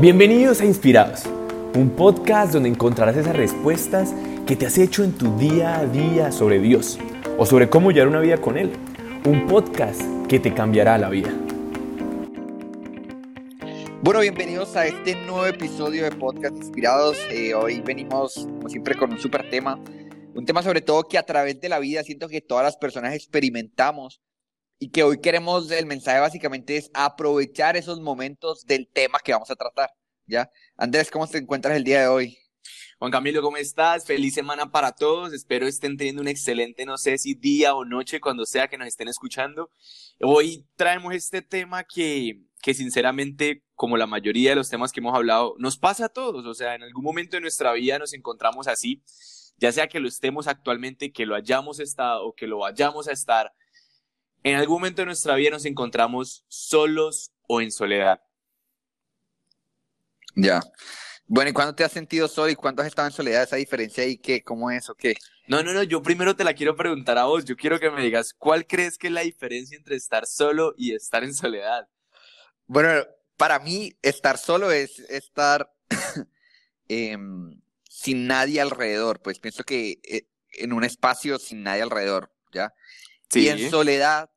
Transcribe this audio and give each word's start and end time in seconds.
Bienvenidos 0.00 0.62
a 0.62 0.64
Inspirados, 0.64 1.24
un 1.74 1.90
podcast 1.90 2.54
donde 2.54 2.70
encontrarás 2.70 3.18
esas 3.18 3.36
respuestas 3.36 4.14
que 4.46 4.56
te 4.56 4.64
has 4.64 4.78
hecho 4.78 5.04
en 5.04 5.12
tu 5.12 5.36
día 5.36 5.78
a 5.78 5.84
día 5.84 6.32
sobre 6.32 6.58
Dios 6.58 6.98
o 7.36 7.44
sobre 7.44 7.68
cómo 7.68 7.90
llevar 7.90 8.08
una 8.08 8.20
vida 8.20 8.38
con 8.38 8.56
Él. 8.56 8.72
Un 9.26 9.46
podcast 9.46 10.00
que 10.26 10.40
te 10.40 10.54
cambiará 10.54 10.96
la 10.96 11.10
vida. 11.10 11.30
Bueno, 14.00 14.20
bienvenidos 14.20 14.74
a 14.74 14.86
este 14.86 15.16
nuevo 15.16 15.44
episodio 15.44 16.04
de 16.04 16.12
Podcast 16.12 16.56
Inspirados. 16.56 17.18
Eh, 17.30 17.52
hoy 17.52 17.82
venimos, 17.82 18.36
como 18.36 18.70
siempre, 18.70 18.96
con 18.96 19.12
un 19.12 19.18
super 19.18 19.50
tema. 19.50 19.78
Un 20.34 20.46
tema 20.46 20.62
sobre 20.62 20.80
todo 20.80 21.06
que 21.08 21.18
a 21.18 21.24
través 21.24 21.60
de 21.60 21.68
la 21.68 21.78
vida 21.78 22.02
siento 22.04 22.26
que 22.26 22.40
todas 22.40 22.64
las 22.64 22.78
personas 22.78 23.14
experimentamos 23.14 24.22
y 24.82 24.88
que 24.88 25.02
hoy 25.02 25.20
queremos, 25.20 25.70
el 25.70 25.84
mensaje 25.84 26.18
básicamente 26.18 26.78
es 26.78 26.90
aprovechar 26.94 27.76
esos 27.76 28.00
momentos 28.00 28.64
del 28.64 28.88
tema 28.88 29.18
que 29.22 29.32
vamos 29.32 29.50
a 29.50 29.54
tratar, 29.54 29.90
¿ya? 30.26 30.50
Andrés, 30.78 31.10
¿cómo 31.10 31.28
te 31.28 31.36
encuentras 31.36 31.76
el 31.76 31.84
día 31.84 32.00
de 32.00 32.08
hoy? 32.08 32.38
Juan 32.98 33.12
Camilo, 33.12 33.42
¿cómo 33.42 33.58
estás? 33.58 34.06
Feliz 34.06 34.32
semana 34.32 34.70
para 34.70 34.92
todos. 34.92 35.34
Espero 35.34 35.66
estén 35.66 35.98
teniendo 35.98 36.22
un 36.22 36.28
excelente, 36.28 36.86
no 36.86 36.96
sé 36.96 37.18
si 37.18 37.34
día 37.34 37.74
o 37.74 37.84
noche, 37.84 38.20
cuando 38.20 38.46
sea 38.46 38.68
que 38.68 38.78
nos 38.78 38.88
estén 38.88 39.08
escuchando. 39.08 39.70
Hoy 40.18 40.66
traemos 40.76 41.14
este 41.14 41.42
tema 41.42 41.84
que, 41.84 42.40
que 42.62 42.72
sinceramente, 42.72 43.62
como 43.74 43.98
la 43.98 44.06
mayoría 44.06 44.50
de 44.50 44.56
los 44.56 44.70
temas 44.70 44.92
que 44.92 45.00
hemos 45.00 45.14
hablado, 45.14 45.56
nos 45.58 45.76
pasa 45.76 46.06
a 46.06 46.08
todos. 46.08 46.46
O 46.46 46.54
sea, 46.54 46.74
en 46.74 46.84
algún 46.84 47.04
momento 47.04 47.36
de 47.36 47.42
nuestra 47.42 47.72
vida 47.74 47.98
nos 47.98 48.14
encontramos 48.14 48.66
así, 48.66 49.02
ya 49.58 49.72
sea 49.72 49.88
que 49.88 50.00
lo 50.00 50.08
estemos 50.08 50.46
actualmente, 50.46 51.12
que 51.12 51.26
lo 51.26 51.34
hayamos 51.34 51.80
estado 51.80 52.24
o 52.24 52.34
que 52.34 52.46
lo 52.46 52.60
vayamos 52.60 53.08
a 53.08 53.12
estar 53.12 53.52
en 54.42 54.56
algún 54.56 54.76
momento 54.76 55.02
de 55.02 55.06
nuestra 55.06 55.34
vida 55.34 55.50
nos 55.50 55.64
encontramos 55.64 56.44
solos 56.48 57.32
o 57.46 57.60
en 57.60 57.70
soledad. 57.70 58.20
Ya. 60.34 60.60
Bueno, 61.26 61.50
¿y 61.50 61.52
cuándo 61.52 61.74
te 61.74 61.84
has 61.84 61.92
sentido 61.92 62.26
solo 62.26 62.50
y 62.50 62.56
cuándo 62.56 62.82
has 62.82 62.88
estado 62.88 63.08
en 63.08 63.14
soledad? 63.14 63.44
¿Esa 63.44 63.56
diferencia 63.56 64.04
y 64.04 64.16
qué? 64.16 64.42
¿Cómo 64.42 64.70
es 64.70 64.88
o 64.88 64.94
qué? 64.94 65.14
No, 65.46 65.62
no, 65.62 65.72
no, 65.72 65.82
yo 65.82 66.02
primero 66.02 66.34
te 66.34 66.44
la 66.44 66.54
quiero 66.54 66.74
preguntar 66.74 67.18
a 67.18 67.24
vos. 67.24 67.44
Yo 67.44 67.56
quiero 67.56 67.78
que 67.78 67.90
me 67.90 68.02
digas, 68.02 68.34
¿cuál 68.34 68.66
crees 68.66 68.98
que 68.98 69.08
es 69.08 69.12
la 69.12 69.20
diferencia 69.20 69.76
entre 69.76 69.96
estar 69.96 70.26
solo 70.26 70.74
y 70.76 70.94
estar 70.94 71.22
en 71.22 71.34
soledad? 71.34 71.88
Bueno, 72.66 73.04
para 73.36 73.58
mí, 73.58 73.96
estar 74.02 74.38
solo 74.38 74.70
es 74.70 74.98
estar 75.08 75.72
em, 76.88 77.60
sin 77.88 78.26
nadie 78.26 78.60
alrededor. 78.60 79.20
Pues 79.22 79.38
pienso 79.38 79.64
que 79.64 80.00
eh, 80.04 80.26
en 80.52 80.72
un 80.72 80.84
espacio 80.84 81.38
sin 81.38 81.62
nadie 81.62 81.82
alrededor, 81.82 82.32
¿ya? 82.52 82.72
Y 83.34 83.48
en 83.48 83.70
soledad 83.70 84.30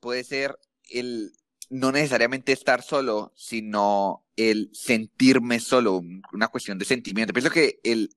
puede 0.00 0.24
ser 0.24 0.58
el 0.90 1.32
no 1.70 1.92
necesariamente 1.92 2.52
estar 2.52 2.82
solo, 2.82 3.32
sino 3.36 4.24
el 4.36 4.70
sentirme 4.72 5.60
solo, 5.60 6.00
una 6.32 6.48
cuestión 6.48 6.78
de 6.78 6.84
sentimiento. 6.84 7.32
Pienso 7.32 7.50
que 7.50 7.80
el, 7.82 8.10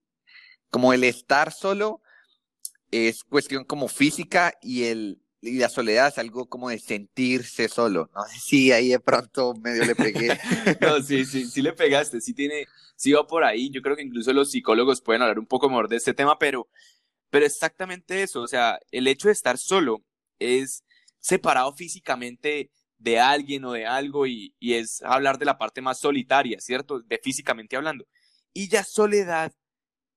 como 0.69 0.93
el 0.93 1.03
estar 1.03 1.51
solo 1.51 2.01
es 2.91 3.23
cuestión 3.23 3.65
como 3.65 3.88
física 3.88 4.53
y 4.61 4.83
el, 4.83 5.21
y 5.41 5.57
la 5.57 5.69
soledad 5.69 6.07
es 6.07 6.17
algo 6.17 6.47
como 6.47 6.69
de 6.69 6.79
sentirse 6.79 7.67
solo. 7.67 8.09
No 8.16 8.23
sé 8.25 8.39
si 8.39 8.71
ahí 8.71 8.89
de 8.89 8.99
pronto 8.99 9.53
medio 9.55 9.85
le 9.85 9.95
pegué. 9.95 10.39
no, 10.81 11.01
sí, 11.01 11.25
sí, 11.25 11.45
sí 11.45 11.61
le 11.61 11.73
pegaste, 11.73 12.21
sí 12.21 12.33
tiene, 12.33 12.67
sí 12.95 13.11
va 13.11 13.25
por 13.27 13.43
ahí. 13.43 13.69
Yo 13.69 13.81
creo 13.81 13.95
que 13.95 14.03
incluso 14.03 14.31
los 14.33 14.51
psicólogos 14.51 15.01
pueden 15.01 15.23
hablar 15.23 15.39
un 15.39 15.47
poco 15.47 15.67
mejor 15.67 15.89
de 15.89 15.97
este 15.97 16.13
tema, 16.13 16.38
pero, 16.39 16.69
pero 17.29 17.45
exactamente 17.45 18.23
eso, 18.23 18.41
o 18.41 18.47
sea, 18.47 18.79
el 18.91 19.07
hecho 19.07 19.27
de 19.27 19.33
estar 19.33 19.57
solo 19.57 20.03
es 20.42 20.84
separado 21.20 21.73
físicamente 21.73 22.72
de 22.97 23.20
alguien 23.20 23.66
o 23.66 23.73
de 23.73 23.86
algo 23.86 24.28
y, 24.28 24.56
es 24.59 25.02
hablar 25.03 25.38
de 25.39 25.45
la 25.45 25.58
parte 25.58 25.81
más 25.81 26.00
solitaria, 26.00 26.59
¿cierto? 26.59 27.00
De 27.02 27.20
físicamente 27.22 27.75
hablando. 27.75 28.06
Y 28.53 28.67
ya 28.67 28.84
soledad 28.84 29.53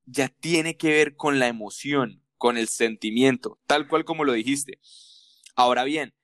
ya 0.06 0.28
tiene 0.28 0.77
que 0.77 0.91
ver 0.91 1.17
con 1.17 1.39
la 1.39 1.48
emoción, 1.48 2.22
con 2.36 2.58
el 2.58 2.69
sentimiento, 2.69 3.58
tal 3.67 3.89
cual 3.89 4.05
como 4.05 4.24
lo 4.24 4.33
dijiste. 4.33 4.80
Ahora 5.55 5.84
bien, 5.84 6.14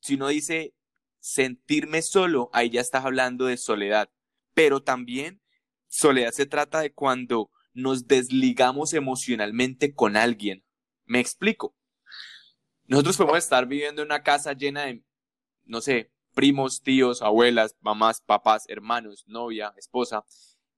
si 0.00 0.14
uno 0.14 0.28
dice 0.28 0.74
sentirme 1.20 2.02
solo, 2.02 2.50
ahí 2.52 2.70
ya 2.70 2.80
estás 2.80 3.04
hablando 3.04 3.46
de 3.46 3.56
soledad. 3.56 4.10
Pero 4.52 4.82
también 4.82 5.40
soledad 5.88 6.32
se 6.32 6.46
trata 6.46 6.80
de 6.80 6.92
cuando 6.92 7.50
nos 7.72 8.06
desligamos 8.08 8.92
emocionalmente 8.92 9.94
con 9.94 10.16
alguien. 10.16 10.64
Me 11.06 11.20
explico. 11.20 11.74
Nosotros 12.90 13.16
podemos 13.16 13.38
estar 13.38 13.66
viviendo 13.66 14.02
en 14.02 14.08
una 14.08 14.24
casa 14.24 14.52
llena 14.52 14.86
de, 14.86 15.04
no 15.64 15.80
sé, 15.80 16.10
primos, 16.34 16.82
tíos, 16.82 17.22
abuelas, 17.22 17.76
mamás, 17.80 18.20
papás, 18.20 18.64
hermanos, 18.66 19.22
novia, 19.28 19.72
esposa, 19.76 20.24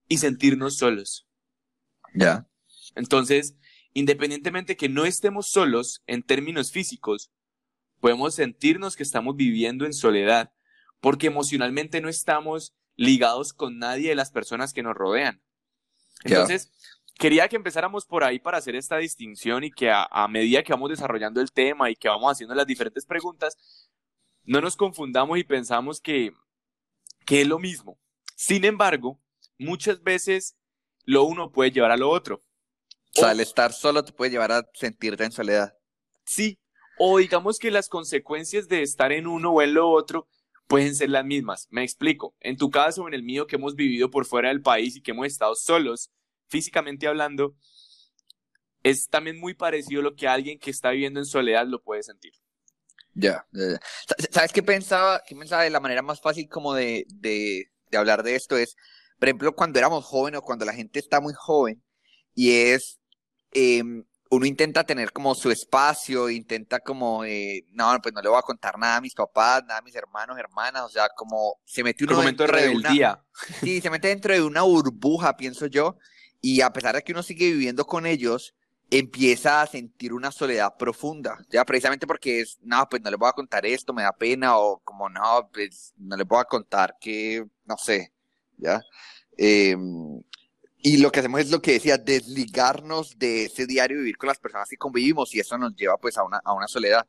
y 0.07 0.19
sentirnos 0.19 0.77
solos. 0.77 1.27
Ya. 2.13 2.47
Entonces, 2.93 3.55
independientemente 3.93 4.77
que 4.77 4.89
no 4.89 5.05
estemos 5.05 5.49
solos 5.49 6.03
en 6.05 6.21
términos 6.21 6.71
físicos, 6.71 7.31
podemos 7.99 8.35
sentirnos 8.35 8.95
que 8.95 9.01
estamos 9.01 9.35
viviendo 9.35 9.87
en 9.87 9.93
soledad, 9.93 10.53
porque 10.99 11.25
emocionalmente 11.25 11.99
no 11.99 12.09
estamos 12.09 12.75
ligados 12.95 13.53
con 13.53 13.79
nadie 13.79 14.09
de 14.09 14.15
las 14.15 14.29
personas 14.29 14.71
que 14.71 14.83
nos 14.83 14.93
rodean. 14.93 15.41
Entonces, 16.23 16.71
quería 17.17 17.47
que 17.47 17.55
empezáramos 17.55 18.05
por 18.05 18.23
ahí 18.23 18.39
para 18.39 18.57
hacer 18.57 18.75
esta 18.75 18.97
distinción 18.97 19.63
y 19.63 19.71
que 19.71 19.91
a, 19.91 20.27
medida 20.27 20.63
que 20.63 20.73
vamos 20.73 20.89
desarrollando 20.89 21.41
el 21.41 21.51
tema 21.51 21.89
y 21.89 21.95
que 21.95 22.09
vamos 22.09 22.31
haciendo 22.31 22.55
las 22.55 22.67
diferentes 22.67 23.05
preguntas, 23.05 23.89
no 24.43 24.61
nos 24.61 24.75
confundamos 24.75 25.37
y 25.37 25.43
pensamos 25.43 26.01
que, 26.01 26.33
que 27.25 27.41
es 27.41 27.47
lo 27.47 27.59
mismo. 27.59 27.99
Sin 28.35 28.65
embargo, 28.65 29.19
muchas 29.57 30.03
veces 30.03 30.55
lo 31.05 31.23
uno 31.23 31.51
puede 31.51 31.71
llevar 31.71 31.91
a 31.91 31.97
lo 31.97 32.09
otro. 32.09 32.43
O 33.15 33.19
sea, 33.19 33.31
el 33.31 33.39
estar 33.39 33.73
solo 33.73 34.03
te 34.03 34.11
puede 34.11 34.31
llevar 34.31 34.51
a 34.51 34.67
sentirte 34.73 35.23
en 35.23 35.31
soledad. 35.31 35.77
Sí, 36.25 36.59
o 36.97 37.19
digamos 37.19 37.59
que 37.59 37.71
las 37.71 37.89
consecuencias 37.89 38.67
de 38.67 38.81
estar 38.81 39.11
en 39.11 39.27
uno 39.27 39.51
o 39.51 39.61
en 39.61 39.75
lo 39.75 39.89
otro 39.89 40.27
pueden 40.67 40.95
ser 40.95 41.09
las 41.09 41.25
mismas. 41.25 41.67
Me 41.69 41.83
explico. 41.83 42.35
En 42.39 42.57
tu 42.57 42.69
caso 42.69 43.03
o 43.03 43.07
en 43.07 43.13
el 43.13 43.23
mío 43.23 43.45
que 43.45 43.57
hemos 43.57 43.75
vivido 43.75 44.09
por 44.09 44.25
fuera 44.25 44.49
del 44.49 44.61
país 44.61 44.95
y 44.95 45.01
que 45.01 45.11
hemos 45.11 45.27
estado 45.27 45.55
solos, 45.55 46.11
físicamente 46.53 47.07
hablando, 47.07 47.55
es 48.83 49.09
también 49.09 49.39
muy 49.39 49.55
parecido 49.55 50.01
a 50.01 50.03
lo 50.03 50.15
que 50.15 50.27
alguien 50.27 50.59
que 50.59 50.69
está 50.69 50.91
viviendo 50.91 51.19
en 51.19 51.25
soledad 51.25 51.65
lo 51.65 51.81
puede 51.81 52.03
sentir. 52.03 52.33
Ya, 53.15 53.43
¿sabes 54.29 54.53
qué 54.53 54.61
pensaba? 54.61 55.23
¿Qué 55.25 55.35
pensaba 55.35 55.63
de 55.63 55.71
la 55.71 55.79
manera 55.79 56.03
más 56.03 56.21
fácil 56.21 56.47
como 56.47 56.75
de, 56.75 57.05
de, 57.09 57.67
hablar 57.97 58.21
de 58.21 58.35
esto? 58.35 58.55
Es, 58.55 58.75
por 59.17 59.29
ejemplo, 59.29 59.55
cuando 59.55 59.79
éramos 59.79 60.05
jóvenes 60.05 60.39
o 60.39 60.43
cuando 60.43 60.63
la 60.63 60.73
gente 60.73 60.99
está 60.99 61.19
muy 61.19 61.33
joven 61.33 61.83
y 62.35 62.51
es, 62.51 62.99
em, 63.51 64.03
uno 64.29 64.45
intenta 64.45 64.83
tener 64.83 65.11
como 65.11 65.33
su 65.33 65.49
espacio, 65.49 66.29
intenta 66.29 66.79
como, 66.79 67.25
eh, 67.25 67.65
no, 67.71 67.99
pues 68.01 68.13
no 68.13 68.21
le 68.21 68.29
voy 68.29 68.37
a 68.37 68.43
contar 68.43 68.77
nada 68.77 68.97
a 68.97 69.01
mis 69.01 69.15
papás, 69.15 69.63
nada 69.65 69.79
a 69.79 69.83
mis 69.83 69.95
hermanos, 69.95 70.37
hermanas, 70.37 70.83
o 70.83 70.89
sea, 70.89 71.09
como 71.15 71.59
se 71.65 71.83
mete 71.83 72.03
uno 72.03 72.13
un 72.13 72.19
momento 72.19 72.43
de 72.43 72.51
rebeldía. 72.51 73.23
sí, 73.61 73.81
se 73.81 73.89
mete 73.89 74.09
dentro 74.09 74.33
de 74.33 74.41
una 74.41 74.61
burbuja, 74.61 75.35
pienso 75.35 75.65
yo, 75.65 75.97
y 76.43 76.59
a 76.59 76.73
pesar 76.73 76.93
de 76.93 77.01
que 77.01 77.13
uno 77.13 77.23
sigue 77.23 77.51
viviendo 77.51 77.85
con 77.87 78.05
ellos, 78.05 78.53
empieza 78.91 79.61
a 79.61 79.65
sentir 79.65 80.11
una 80.11 80.29
soledad 80.29 80.75
profunda, 80.77 81.39
ya 81.49 81.63
precisamente 81.63 82.05
porque 82.05 82.41
es, 82.41 82.59
no, 82.61 82.85
pues 82.89 83.01
no 83.01 83.09
le 83.09 83.15
voy 83.15 83.29
a 83.29 83.31
contar 83.31 83.65
esto, 83.65 83.93
me 83.93 84.03
da 84.03 84.11
pena, 84.11 84.57
o 84.57 84.79
como 84.83 85.07
no, 85.07 85.49
pues 85.53 85.93
no 85.95 86.17
le 86.17 86.25
voy 86.25 86.41
a 86.41 86.43
contar 86.43 86.97
que, 86.99 87.45
no 87.63 87.77
sé, 87.77 88.11
ya. 88.57 88.81
Em, 89.37 90.21
y 90.79 90.97
lo 90.97 91.13
que 91.13 91.21
hacemos 91.21 91.39
es 91.39 91.49
lo 91.49 91.61
que 91.61 91.71
decía, 91.73 91.97
desligarnos 91.97 93.17
de 93.17 93.45
ese 93.45 93.65
diario, 93.65 93.99
vivir 93.99 94.17
con 94.17 94.27
las 94.27 94.39
personas 94.39 94.67
que 94.67 94.75
convivimos, 94.75 95.33
y 95.33 95.39
eso 95.39 95.57
nos 95.57 95.73
lleva 95.77 95.95
pues 95.97 96.17
a 96.17 96.23
una, 96.23 96.41
a 96.43 96.53
una 96.53 96.67
soledad. 96.67 97.07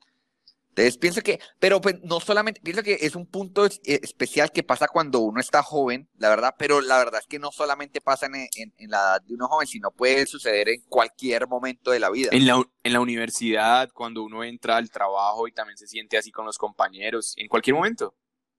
Entonces 0.74 0.98
pienso 0.98 1.22
que, 1.22 1.38
pero 1.60 1.80
pues 1.80 2.02
no 2.02 2.18
solamente, 2.18 2.60
pienso 2.60 2.82
que 2.82 2.98
es 3.00 3.14
un 3.14 3.26
punto 3.26 3.64
eh, 3.64 3.70
especial 3.84 4.50
que 4.50 4.64
pasa 4.64 4.88
cuando 4.88 5.20
uno 5.20 5.40
está 5.40 5.62
joven, 5.62 6.08
la 6.18 6.28
verdad, 6.30 6.56
pero 6.58 6.80
la 6.80 6.98
verdad 6.98 7.20
es 7.20 7.28
que 7.28 7.38
no 7.38 7.52
solamente 7.52 8.00
pasa 8.00 8.26
en, 8.26 8.34
en, 8.56 8.90
la 8.90 8.98
edad 8.98 9.22
de 9.22 9.34
uno 9.34 9.46
joven, 9.46 9.68
sino 9.68 9.92
puede 9.92 10.26
suceder 10.26 10.68
en 10.68 10.82
cualquier 10.88 11.46
momento 11.46 11.92
de 11.92 12.00
la 12.00 12.10
vida. 12.10 12.30
En 12.32 12.44
la, 12.44 12.60
en 12.82 12.92
la 12.92 12.98
universidad, 12.98 13.88
cuando 13.92 14.24
uno 14.24 14.42
entra 14.42 14.76
al 14.76 14.90
trabajo 14.90 15.46
y 15.46 15.52
también 15.52 15.78
se 15.78 15.86
siente 15.86 16.18
así 16.18 16.32
con 16.32 16.44
los 16.44 16.58
compañeros, 16.58 17.34
en 17.36 17.46
cualquier 17.46 17.76
momento. 17.76 18.16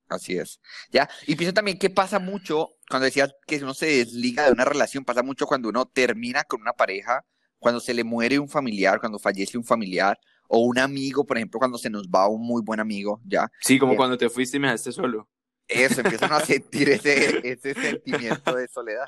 Así 0.08 0.38
es. 0.38 0.62
Ya, 0.92 1.10
y 1.28 1.36
pienso 1.36 1.54
también 1.54 1.78
que 1.78 1.90
pasa 1.90 2.20
mucho, 2.20 2.78
cuando 2.90 3.08
decías 3.08 3.36
que 3.46 3.58
uno 3.58 3.74
se 3.74 3.88
desliga 3.88 4.46
de 4.46 4.54
una 4.54 4.64
relación, 4.64 5.04
pasa 5.04 5.22
mucho 5.22 5.48
cuando 5.48 5.68
uno 5.68 5.86
termina 5.86 6.46
con 6.46 6.62
una 6.62 6.72
pareja, 6.72 7.26
cuando 7.60 7.82
se 7.82 7.94
le 7.94 8.06
muere 8.06 8.40
un 8.40 8.48
familiar, 8.48 9.02
cuando 9.02 9.20
fallece 9.20 9.58
un 9.58 9.66
familiar, 9.66 10.18
o 10.48 10.60
un 10.60 10.80
amigo, 10.80 11.26
por 11.26 11.38
ejemplo, 11.38 11.60
cuando 11.60 11.78
se 11.78 11.90
nos 11.90 12.08
va 12.08 12.28
un 12.28 12.42
muy 12.42 12.62
buen 12.62 12.80
amigo, 12.80 13.22
¿ya? 13.26 13.50
Sí, 13.62 13.80
como 13.80 13.94
eh, 13.94 13.98
cuando 13.98 14.18
te 14.18 14.30
fuiste 14.30 14.58
y 14.58 14.60
me 14.60 14.68
dejaste 14.68 14.92
solo. 14.92 15.28
Eso, 15.68 16.02
empiezan 16.02 16.32
a 16.32 16.40
sentir 16.46 16.90
ese, 16.90 17.48
ese 17.48 17.74
sentimiento 17.74 18.56
de 18.56 18.68
soledad. 18.68 19.06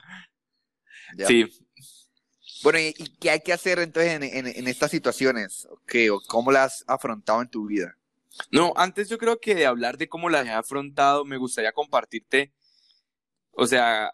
Sí. 1.28 1.46
Bueno, 2.64 2.80
¿y, 2.80 2.94
qué 3.20 3.30
hay 3.30 3.42
que 3.42 3.54
hacer 3.54 3.80
entonces 3.80 4.14
en, 4.14 4.24
en, 4.24 4.68
estas 4.68 4.92
situaciones? 4.92 5.68
¿Qué, 5.86 6.10
¿O 6.10 6.20
cómo 6.28 6.52
las 6.52 6.82
has 6.82 6.84
afrontado 6.88 7.42
en 7.42 7.50
tu 7.50 7.68
vida? 7.68 7.96
No, 8.52 8.74
antes 8.76 9.10
yo 9.10 9.18
creo 9.18 9.40
que 9.40 9.56
de 9.56 9.66
hablar 9.66 9.98
de 9.98 10.10
cómo 10.10 10.30
las 10.30 10.46
he 10.46 10.52
afrontado, 10.52 11.26
me 11.26 11.38
gustaría 11.38 11.72
compartirte, 11.72 12.52
o 13.52 13.66
sea, 13.66 14.12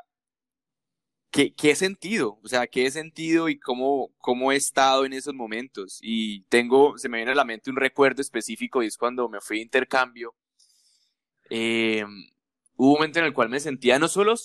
¿qué, 1.34 1.54
qué 1.54 1.76
sentido? 1.76 2.40
O 2.44 2.48
sea, 2.48 2.68
¿qué 2.68 2.90
sentido 2.92 3.50
y 3.50 3.60
cómo, 3.60 4.14
cómo 4.20 4.52
he 4.52 4.56
estado 4.56 5.04
en 5.04 5.14
esos 5.14 5.34
momentos? 5.34 5.98
Y 6.02 6.44
tengo, 6.44 6.98
se 6.98 7.10
me 7.10 7.18
viene 7.18 7.32
a 7.32 7.36
la 7.36 7.44
mente 7.44 7.72
un 7.72 7.76
recuerdo 7.76 8.22
específico 8.22 8.84
y 8.84 8.88
es 8.88 8.98
cuando 8.98 9.28
me 9.28 9.42
fui 9.42 9.60
a 9.60 9.64
intercambio. 9.64 10.36
Eh, 11.50 12.06
hubo 12.76 12.90
un 12.90 12.94
momento 12.94 13.20
en 13.20 13.26
el 13.26 13.34
cual 13.34 13.50
me 13.50 13.60
sentía 13.60 13.98
no 13.98 14.08
solo, 14.08 14.36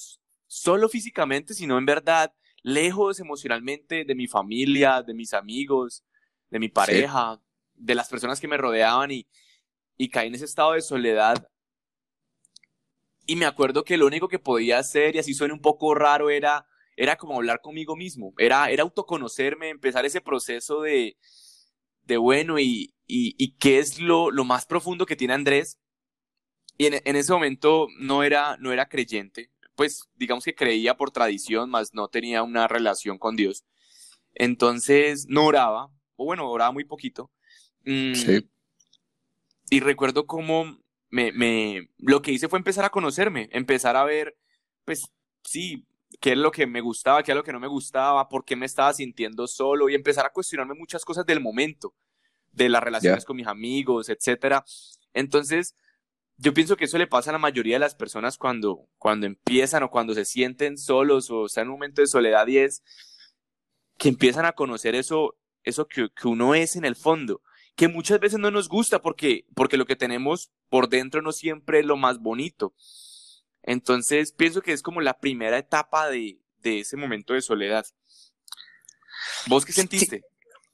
solo 0.47 0.89
físicamente, 0.89 1.53
sino 1.53 1.77
en 1.77 1.85
verdad 1.85 2.33
lejos 2.63 3.21
emocionalmente 3.21 4.05
de 4.07 4.15
mi 4.15 4.27
familia, 4.27 5.03
de 5.03 5.13
mis 5.13 5.35
amigos, 5.35 6.03
de 6.49 6.59
mi 6.59 6.71
pareja, 6.71 7.39
de 7.75 7.95
las 7.95 8.09
personas 8.09 8.41
que 8.41 8.49
me 8.49 8.57
rodeaban 8.57 9.11
y, 9.11 9.27
y 9.99 10.09
caí 10.09 10.29
en 10.29 10.37
ese 10.37 10.47
estado 10.47 10.73
de 10.73 10.81
soledad. 10.81 11.51
Y 13.27 13.37
me 13.37 13.45
acuerdo 13.45 13.85
que 13.85 13.99
lo 13.99 14.07
único 14.07 14.27
que 14.27 14.39
podía 14.39 14.79
hacer, 14.79 15.15
y 15.15 15.19
así 15.19 15.35
suena 15.35 15.53
un 15.53 15.61
poco 15.61 15.95
raro, 15.95 16.31
era, 16.31 16.67
era 16.99 17.17
como 17.17 17.37
hablar 17.37 17.61
conmigo 17.61 17.95
mismo, 17.95 18.35
era, 18.39 18.71
era 18.71 18.83
autoconocerme, 18.83 19.69
empezar 19.69 20.05
ese 20.05 20.21
proceso 20.21 20.83
de, 20.83 21.17
de 22.03 22.17
bueno, 22.17 22.59
y, 22.59 22.93
y, 23.07 23.37
y 23.39 23.53
qué 23.53 23.79
es 23.79 24.01
lo, 24.01 24.33
lo 24.33 24.45
más 24.45 24.67
profundo 24.67 25.07
que 25.07 25.15
tiene 25.15 25.35
Andrés. 25.35 25.79
Y 26.77 26.87
en, 26.87 27.01
en, 27.05 27.15
ese 27.15 27.33
momento 27.33 27.87
no 28.01 28.25
era, 28.25 28.57
no 28.59 28.73
era 28.73 28.89
creyente, 28.89 29.51
pues 29.77 30.09
digamos 30.17 30.45
que 30.45 30.57
creía 30.57 30.97
por 30.97 31.13
tradición, 31.13 31.71
más 31.71 31.95
no 31.95 32.09
tenía 32.09 32.43
una 32.43 32.67
relación 32.67 33.17
con 33.17 33.37
Dios. 33.37 33.65
Entonces 34.35 35.27
no 35.29 35.47
oraba, 35.47 35.91
o 36.17 36.25
bueno, 36.25 36.51
oraba 36.51 36.73
muy 36.73 36.85
poquito. 36.85 37.31
Mm, 37.85 38.15
sí. 38.15 38.49
Y 39.71 39.81
recuerdo 39.81 40.27
cómo 40.27 40.81
me, 41.11 41.31
me, 41.31 41.91
lo 41.99 42.23
que 42.23 42.33
hice 42.33 42.49
fue 42.49 42.59
empezar 42.59 42.85
a 42.85 42.91
conocerme, 42.91 43.49
empezar 43.53 43.97
a 43.97 44.05
ver, 44.05 44.37
pues 44.85 45.13
sí, 45.45 45.85
qué 46.21 46.33
es 46.33 46.39
lo 46.39 46.51
que 46.51 46.67
me 46.67 46.81
gustaba, 46.81 47.23
qué 47.23 47.33
es 47.33 47.37
lo 47.37 47.45
que 47.45 47.53
no 47.53 47.61
me 47.61 47.67
gustaba, 47.67 48.29
por 48.29 48.45
qué 48.45 48.57
me 48.57 48.67
estaba 48.67 48.93
sintiendo 48.93 49.47
solo 49.47 49.89
y 49.89 49.95
empezar 49.95 50.27
a 50.27 50.31
cuestionarme 50.31 50.75
muchas 50.75 51.05
cosas 51.05 51.27
del 51.27 51.41
momento, 51.41 51.95
de 52.53 52.69
las 52.69 52.83
relaciones 52.83 53.21
yeah. 53.21 53.27
con 53.27 53.37
mis 53.37 53.47
amigos, 53.47 54.09
etcétera. 54.09 54.65
Entonces, 55.13 55.75
yo 56.37 56.55
pienso 56.55 56.77
que 56.77 56.85
eso 56.85 56.99
le 56.99 57.07
pasa 57.07 57.31
a 57.31 57.33
la 57.33 57.39
mayoría 57.39 57.77
de 57.77 57.81
las 57.81 57.95
personas 57.95 58.39
cuando, 58.39 58.89
cuando 58.99 59.27
empiezan 59.27 59.83
o 59.83 59.91
cuando 59.91 60.15
se 60.15 60.25
sienten 60.25 60.79
solos 60.79 61.31
o 61.31 61.47
están 61.47 61.63
en 61.63 61.69
un 61.69 61.75
momento 61.75 62.01
de 62.01 62.07
soledad 62.07 62.47
y 62.47 62.59
es 62.59 62.83
que 63.99 64.09
empiezan 64.09 64.45
a 64.45 64.53
conocer 64.53 64.95
eso, 64.95 65.37
eso 65.65 65.89
que, 65.89 66.09
que 66.11 66.29
uno 66.29 66.55
es 66.55 66.77
en 66.77 66.85
el 66.85 66.95
fondo 66.95 67.43
que 67.79 67.87
muchas 67.87 68.19
veces 68.19 68.41
no 68.41 68.51
nos 68.51 68.69
gusta 68.69 69.01
porque, 69.01 69.47
porque 69.55 69.77
lo 69.77 69.87
que 69.87 69.95
tenemos 69.95 70.51
por 70.69 70.89
dentro 70.89 71.23
no 71.23 71.31
siempre 71.31 71.79
es 71.79 71.87
lo 71.87 71.97
más 71.97 72.19
bonito. 72.19 72.75
Entonces, 73.63 74.33
pienso 74.33 74.63
que 74.63 74.73
es 74.73 74.83
como 74.83 75.01
la 75.01 75.19
primera 75.19 75.59
etapa 75.59 76.09
de, 76.09 76.41
de 76.63 76.81
ese 76.81 76.97
momento 76.97 77.35
de 77.35 77.43
soledad. 77.43 77.87
¿Vos 79.47 79.65
qué 79.65 79.73
sentiste? 79.73 80.23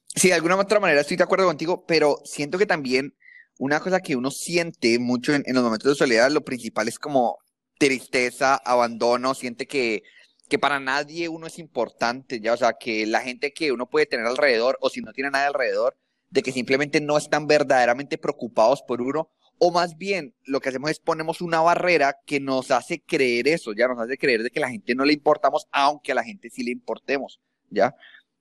Sí, 0.08 0.20
sí, 0.20 0.28
de 0.28 0.34
alguna 0.34 0.56
otra 0.56 0.81
manera 0.81 1.00
estoy 1.00 1.16
de 1.16 1.25
acuerdo 1.25 1.46
contigo, 1.46 1.84
pero 1.86 2.19
siento 2.25 2.58
que 2.58 2.66
también 2.66 3.16
una 3.58 3.81
cosa 3.81 4.00
que 4.00 4.16
uno 4.16 4.31
siente 4.31 4.98
mucho 4.98 5.34
en, 5.34 5.42
en 5.46 5.54
los 5.54 5.64
momentos 5.64 5.90
de 5.92 5.96
soledad, 5.96 6.31
lo 6.31 6.44
principal 6.44 6.88
es 6.88 6.98
como 6.98 7.38
tristeza, 7.78 8.56
abandono, 8.56 9.34
siente 9.34 9.66
que, 9.66 10.02
que 10.48 10.58
para 10.58 10.81
nadie 10.81 11.28
uno 11.28 11.46
es 11.46 11.58
importante, 11.58 12.40
ya, 12.40 12.52
o 12.52 12.56
sea, 12.56 12.75
que 12.75 13.06
la 13.06 13.20
gente 13.20 13.52
que 13.52 13.72
uno 13.72 13.88
puede 13.88 14.06
tener 14.06 14.26
alrededor, 14.26 14.78
o 14.81 14.90
si 14.90 15.00
no 15.00 15.12
tiene 15.12 15.31
nada 15.31 15.46
alrededor, 15.46 15.96
de 16.31 16.42
que 16.42 16.52
simplemente 16.52 17.00
no 17.00 17.16
están 17.16 17.46
verdaderamente 17.46 18.19
preocupados 18.19 18.82
por 18.82 19.00
uno, 19.00 19.31
o 19.58 19.70
más 19.70 19.96
bien 19.96 20.34
lo 20.44 20.60
que 20.60 20.68
hacemos 20.68 20.90
es 20.90 21.00
ponemos 21.00 21.40
una 21.40 21.60
barrera 21.60 22.16
que 22.26 22.40
nos 22.40 22.70
hace 22.70 23.00
creer 23.00 23.48
eso, 23.48 23.72
ya 23.72 23.88
nos 23.88 23.98
hace 23.98 24.18
creer 24.18 24.42
de 24.42 24.50
que 24.50 24.58
a 24.58 24.62
la 24.62 24.70
gente 24.70 24.94
no 24.94 25.04
le 25.04 25.12
importamos, 25.12 25.66
aunque 25.72 26.12
a 26.12 26.16
la 26.16 26.24
gente 26.24 26.50
sí 26.50 26.62
le 26.62 26.72
importemos, 26.72 27.40
¿ya? 27.70 27.94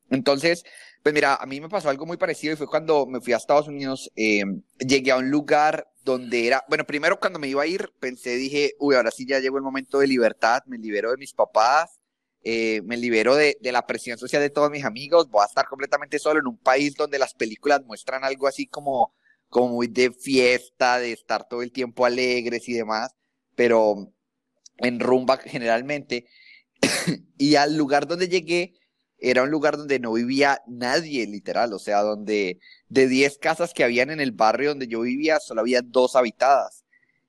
Entonces, 0.09 0.63
pues 1.01 1.13
mira, 1.13 1.35
a 1.35 1.45
mí 1.45 1.59
me 1.59 1.69
pasó 1.69 1.89
algo 1.89 2.05
muy 2.05 2.17
parecido 2.17 2.53
y 2.53 2.57
fue 2.57 2.67
cuando 2.67 3.05
me 3.05 3.19
fui 3.19 3.33
a 3.33 3.37
Estados 3.37 3.67
Unidos, 3.67 4.11
eh, 4.15 4.43
llegué 4.79 5.11
a 5.11 5.17
un 5.17 5.29
lugar 5.29 5.87
donde 6.03 6.47
era, 6.47 6.63
bueno, 6.69 6.85
primero 6.85 7.19
cuando 7.19 7.39
me 7.39 7.47
iba 7.47 7.63
a 7.63 7.67
ir, 7.67 7.91
pensé, 7.99 8.35
dije, 8.35 8.73
uy, 8.79 8.95
ahora 8.95 9.11
sí 9.11 9.25
ya 9.25 9.39
llegó 9.39 9.57
el 9.57 9.63
momento 9.63 9.99
de 9.99 10.07
libertad, 10.07 10.61
me 10.65 10.77
libero 10.77 11.11
de 11.11 11.17
mis 11.17 11.33
papás, 11.33 11.99
eh, 12.43 12.81
me 12.83 12.97
libero 12.97 13.35
de, 13.35 13.57
de, 13.61 13.71
la 13.71 13.87
presión 13.87 14.17
social 14.17 14.41
de 14.41 14.49
todos 14.49 14.69
mis 14.69 14.83
amigos, 14.83 15.29
voy 15.29 15.43
a 15.43 15.45
estar 15.45 15.65
completamente 15.67 16.19
solo 16.19 16.41
en 16.41 16.47
un 16.47 16.57
país 16.57 16.95
donde 16.95 17.17
las 17.17 17.33
películas 17.33 17.83
muestran 17.85 18.25
algo 18.25 18.47
así 18.47 18.67
como, 18.67 19.13
como 19.53 19.75
muy 19.75 19.87
de 19.87 20.11
fiesta, 20.11 20.97
de 20.97 21.11
estar 21.11 21.47
todo 21.47 21.61
el 21.61 21.71
tiempo 21.71 22.05
alegres 22.05 22.67
y 22.67 22.73
demás, 22.73 23.15
pero 23.55 24.11
en 24.79 24.99
rumba 24.99 25.37
generalmente. 25.37 26.25
y 27.37 27.55
al 27.55 27.77
lugar 27.77 28.07
donde 28.07 28.27
llegué 28.27 28.73
era 29.19 29.43
un 29.43 29.51
lugar 29.51 29.77
donde 29.77 29.99
no 29.99 30.11
vivía 30.13 30.61
nadie, 30.67 31.27
literal, 31.27 31.71
o 31.71 31.79
sea, 31.79 32.01
donde 32.01 32.59
de 32.89 33.07
10 33.07 33.37
casas 33.37 33.75
que 33.75 33.83
habían 33.83 34.09
en 34.09 34.19
el 34.19 34.31
barrio 34.31 34.69
donde 34.69 34.87
yo 34.87 35.01
vivía, 35.01 35.39
solo 35.39 35.61
había 35.61 35.81
dos 35.83 36.15
habitadas. 36.15 36.83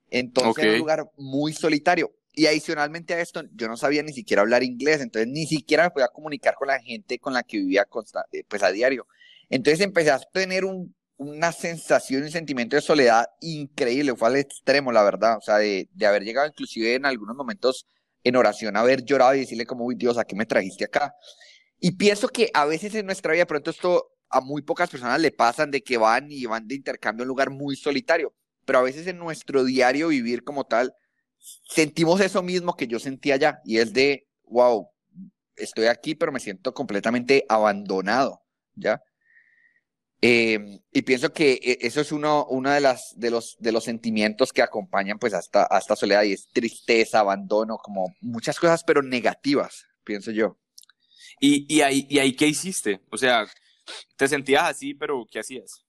Entonces 0.09 0.53
okay. 0.53 0.65
era 0.65 0.73
un 0.73 0.79
lugar 0.79 1.11
muy 1.19 1.53
solitario. 1.53 2.11
Y 2.33 2.47
adicionalmente 2.47 3.13
a 3.13 3.21
esto, 3.21 3.43
yo 3.53 3.69
no 3.69 3.77
sabía 3.77 4.03
ni 4.03 4.15
siquiera 4.15 4.41
hablar 4.43 4.63
inglés, 4.63 5.03
entonces 5.03 5.31
ni 5.31 5.47
siquiera 5.47 5.85
me 5.85 5.91
podía 5.91 6.09
comunicar 6.09 6.55
con 6.55 6.69
la 6.69 6.81
gente 6.81 7.19
con 7.19 7.35
la 7.35 7.43
que 7.43 7.59
vivía 7.59 7.87
eh, 8.33 8.45
pues 8.49 8.63
a 8.63 8.73
diario. 8.73 9.07
Entonces 9.51 9.81
empecé 9.81 10.11
a 10.11 10.19
tener 10.19 10.65
un, 10.65 10.95
una 11.17 11.53
sensación, 11.53 12.23
un 12.23 12.31
sentimiento 12.31 12.77
de 12.77 12.83
soledad 12.83 13.27
increíble, 13.41 14.15
fue 14.17 14.29
al 14.29 14.37
extremo, 14.37 14.93
la 14.93 15.03
verdad, 15.03 15.39
o 15.39 15.41
sea, 15.41 15.59
de, 15.59 15.89
de 15.93 16.07
haber 16.07 16.25
llegado 16.25 16.47
inclusive 16.47 16.95
en 16.95 17.07
algunos 17.07 17.37
momentos 17.37 17.87
en 18.25 18.37
oración, 18.37 18.77
haber 18.77 19.05
llorado 19.05 19.35
y 19.35 19.41
decirle 19.41 19.67
como, 19.67 19.85
uy 19.85 19.95
Dios, 19.95 20.19
¿a 20.19 20.25
qué 20.25 20.35
me 20.35 20.47
trajiste 20.47 20.85
acá? 20.85 21.15
Y 21.79 21.93
pienso 21.93 22.29
que 22.29 22.51
a 22.55 22.65
veces 22.65 22.95
en 22.95 23.07
nuestra 23.07 23.33
vida, 23.35 23.47
pronto 23.47 23.71
esto 23.71 24.11
a 24.31 24.41
muy 24.41 24.63
pocas 24.63 24.91
personas 24.91 25.21
le 25.21 25.31
pasan 25.31 25.71
de 25.71 25.83
que 25.83 25.99
van 25.99 26.31
y 26.31 26.47
van 26.47 26.67
de 26.67 26.75
intercambio 26.75 27.23
a 27.23 27.25
un 27.25 27.29
lugar 27.29 27.51
muy 27.51 27.77
solitario, 27.77 28.35
pero 28.65 28.79
a 28.79 28.83
veces 28.83 29.07
en 29.07 29.19
nuestro 29.19 29.65
diario 29.65 30.09
vivir 30.09 30.43
como 30.43 30.65
tal, 30.65 30.95
sentimos 31.69 32.21
eso 32.21 32.43
mismo 32.43 32.75
que 32.75 32.87
yo 32.87 32.99
sentía 32.99 33.35
allá, 33.35 33.61
y 33.65 33.79
es 33.79 33.93
de, 33.93 34.27
wow, 34.45 34.89
estoy 35.57 35.87
aquí, 35.87 36.15
pero 36.15 36.33
me 36.33 36.41
siento 36.41 36.73
completamente 36.75 37.45
abandonado, 37.49 38.41
¿ya? 38.75 39.03
Eh, 40.27 40.81
y 40.91 41.03
pienso 41.03 41.35
que 41.35 41.53
eh, 41.63 41.79
eso 41.83 42.01
es 42.01 42.11
uno, 42.11 42.47
uno 42.47 42.71
de, 42.71 42.81
las, 42.81 43.13
de, 43.15 43.31
los, 43.31 43.57
de 43.59 43.73
los 43.73 43.85
sentimientos 43.85 44.55
que 44.55 44.63
acompañan 44.63 45.19
pues 45.19 45.35
hasta, 45.35 45.65
hasta 45.65 45.97
soledad, 45.97 46.23
y 46.23 46.33
es 46.33 46.49
tristeza, 46.49 47.21
abandono, 47.21 47.77
como 47.77 48.07
muchas 48.23 48.59
cosas, 48.59 48.83
pero 48.85 49.03
negativas, 49.03 49.85
pienso 50.03 50.31
yo. 50.31 50.57
¿Y, 51.41 51.67
y, 51.69 51.83
ahí, 51.83 52.07
¿Y 52.09 52.21
ahí 52.21 52.35
qué 52.35 52.47
hiciste? 52.47 53.03
O 53.11 53.19
sea, 53.19 53.47
te 54.17 54.27
sentías 54.27 54.63
así, 54.65 54.95
pero 54.95 55.27
¿qué 55.31 55.41
hacías? 55.41 55.85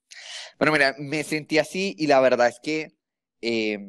Bueno, 0.59 0.73
mira, 0.73 0.93
me 0.99 1.23
sentí 1.23 1.57
así 1.57 1.95
y 1.97 2.07
la 2.07 2.19
verdad 2.19 2.49
es 2.49 2.59
que... 2.61 2.91
Eh, 3.39 3.79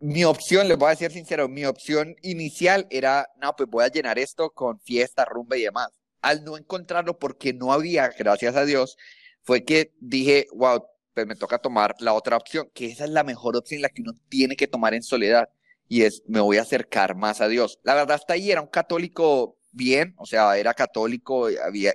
mi 0.00 0.22
opción, 0.22 0.68
les 0.68 0.78
voy 0.78 0.86
a 0.86 0.90
decir 0.90 1.10
sincero, 1.10 1.48
mi 1.48 1.64
opción 1.64 2.14
inicial 2.22 2.86
era, 2.88 3.26
no, 3.42 3.56
pues 3.56 3.68
voy 3.68 3.84
a 3.84 3.88
llenar 3.88 4.16
esto 4.16 4.50
con 4.50 4.78
fiesta, 4.78 5.24
rumba 5.24 5.56
y 5.56 5.62
demás. 5.62 5.97
Al 6.20 6.44
no 6.44 6.56
encontrarlo 6.56 7.18
porque 7.18 7.52
no 7.52 7.72
había, 7.72 8.08
gracias 8.08 8.56
a 8.56 8.64
Dios, 8.64 8.96
fue 9.42 9.64
que 9.64 9.92
dije, 10.00 10.46
wow, 10.52 10.84
pues 11.14 11.26
me 11.26 11.36
toca 11.36 11.58
tomar 11.58 11.94
la 12.00 12.12
otra 12.12 12.36
opción, 12.36 12.70
que 12.74 12.86
esa 12.86 13.04
es 13.04 13.10
la 13.10 13.24
mejor 13.24 13.56
opción, 13.56 13.82
la 13.82 13.88
que 13.88 14.02
uno 14.02 14.12
tiene 14.28 14.56
que 14.56 14.66
tomar 14.66 14.94
en 14.94 15.02
soledad, 15.02 15.48
y 15.88 16.02
es, 16.02 16.22
me 16.26 16.40
voy 16.40 16.58
a 16.58 16.62
acercar 16.62 17.16
más 17.16 17.40
a 17.40 17.48
Dios. 17.48 17.80
La 17.82 17.94
verdad, 17.94 18.16
hasta 18.16 18.34
ahí 18.34 18.50
era 18.50 18.60
un 18.60 18.68
católico 18.68 19.58
bien, 19.72 20.14
o 20.18 20.26
sea, 20.26 20.56
era 20.58 20.74
católico, 20.74 21.48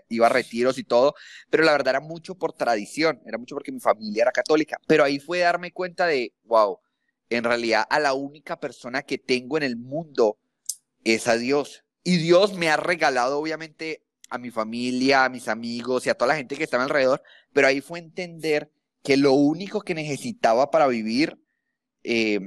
iba 0.09 0.25
a 0.25 0.29
retiros 0.29 0.77
y 0.77 0.83
todo, 0.83 1.15
pero 1.49 1.63
la 1.63 1.71
verdad 1.73 1.91
era 1.95 1.99
mucho 1.99 2.35
por 2.35 2.53
tradición, 2.53 3.21
era 3.25 3.37
mucho 3.37 3.55
porque 3.55 3.71
mi 3.71 3.79
familia 3.79 4.23
era 4.23 4.31
católica, 4.31 4.77
pero 4.87 5.03
ahí 5.03 5.19
fue 5.19 5.39
darme 5.39 5.71
cuenta 5.71 6.07
de, 6.07 6.33
wow, 6.43 6.79
en 7.29 7.43
realidad 7.43 7.85
a 7.89 7.99
la 7.99 8.13
única 8.13 8.59
persona 8.59 9.03
que 9.03 9.17
tengo 9.17 9.57
en 9.57 9.63
el 9.63 9.75
mundo 9.75 10.37
es 11.03 11.27
a 11.27 11.35
Dios. 11.35 11.83
Y 12.03 12.17
Dios 12.17 12.53
me 12.53 12.69
ha 12.69 12.77
regalado, 12.77 13.39
obviamente, 13.39 14.03
a 14.33 14.39
mi 14.39 14.49
familia, 14.49 15.25
a 15.25 15.29
mis 15.29 15.47
amigos 15.47 16.07
y 16.07 16.09
a 16.09 16.15
toda 16.15 16.29
la 16.29 16.35
gente 16.35 16.55
que 16.55 16.63
está 16.63 16.81
alrededor, 16.81 17.21
pero 17.53 17.67
ahí 17.67 17.81
fue 17.81 17.99
entender 17.99 18.71
que 19.03 19.15
lo 19.15 19.33
único 19.33 19.81
que 19.81 19.93
necesitaba 19.93 20.71
para 20.71 20.87
vivir 20.87 21.37
eh, 22.03 22.39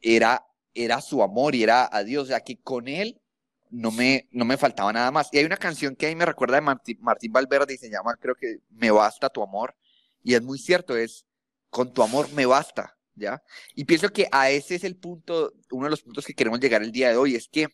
era, 0.00 0.46
era 0.74 1.00
su 1.00 1.20
amor 1.20 1.56
y 1.56 1.64
era 1.64 1.88
a 1.90 2.04
Dios, 2.04 2.30
o 2.30 2.44
que 2.44 2.60
con 2.60 2.86
Él 2.86 3.20
no 3.68 3.90
me, 3.90 4.28
no 4.30 4.44
me 4.44 4.56
faltaba 4.56 4.92
nada 4.92 5.10
más. 5.10 5.28
Y 5.32 5.38
hay 5.38 5.44
una 5.44 5.56
canción 5.56 5.96
que 5.96 6.06
ahí 6.06 6.14
me 6.14 6.24
recuerda 6.24 6.54
de 6.54 6.60
Martín, 6.60 6.98
Martín 7.00 7.32
Valverde 7.32 7.74
y 7.74 7.78
se 7.78 7.90
llama, 7.90 8.16
creo 8.20 8.36
que, 8.36 8.58
Me 8.70 8.92
basta 8.92 9.28
tu 9.28 9.42
amor. 9.42 9.74
Y 10.22 10.34
es 10.34 10.42
muy 10.42 10.58
cierto, 10.58 10.96
es, 10.96 11.26
con 11.68 11.92
tu 11.92 12.02
amor 12.02 12.32
me 12.32 12.46
basta. 12.46 12.96
¿ya? 13.16 13.42
Y 13.74 13.84
pienso 13.86 14.10
que 14.10 14.28
a 14.30 14.50
ese 14.50 14.76
es 14.76 14.84
el 14.84 14.96
punto, 14.96 15.52
uno 15.72 15.86
de 15.86 15.90
los 15.90 16.02
puntos 16.02 16.24
que 16.24 16.34
queremos 16.34 16.60
llegar 16.60 16.82
el 16.82 16.92
día 16.92 17.08
de 17.10 17.16
hoy, 17.16 17.34
es 17.34 17.48
que 17.48 17.66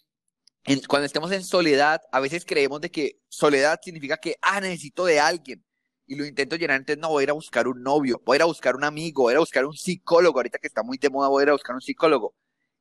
en, 0.64 0.80
cuando 0.88 1.06
estemos 1.06 1.30
en 1.32 1.44
soledad, 1.44 2.00
a 2.10 2.20
veces 2.20 2.44
creemos 2.44 2.80
de 2.80 2.90
que 2.90 3.20
soledad 3.28 3.80
significa 3.82 4.16
que, 4.16 4.36
ah, 4.40 4.60
necesito 4.60 5.04
de 5.04 5.20
alguien. 5.20 5.64
Y 6.06 6.16
lo 6.16 6.26
intento 6.26 6.56
llenar, 6.56 6.78
entonces 6.78 7.00
no, 7.00 7.08
voy 7.08 7.22
a 7.22 7.24
ir 7.24 7.30
a 7.30 7.34
buscar 7.34 7.66
un 7.66 7.82
novio, 7.82 8.20
voy 8.24 8.34
a 8.34 8.38
ir 8.38 8.42
a 8.42 8.46
buscar 8.46 8.76
un 8.76 8.84
amigo, 8.84 9.22
voy 9.22 9.30
a 9.30 9.34
ir 9.34 9.36
a 9.38 9.40
buscar 9.40 9.64
un 9.64 9.74
psicólogo, 9.74 10.38
ahorita 10.38 10.58
que 10.58 10.66
está 10.66 10.82
muy 10.82 10.98
de 10.98 11.08
moda, 11.08 11.28
voy 11.28 11.42
a 11.42 11.44
ir 11.44 11.48
a 11.50 11.52
buscar 11.52 11.74
un 11.74 11.80
psicólogo. 11.80 12.34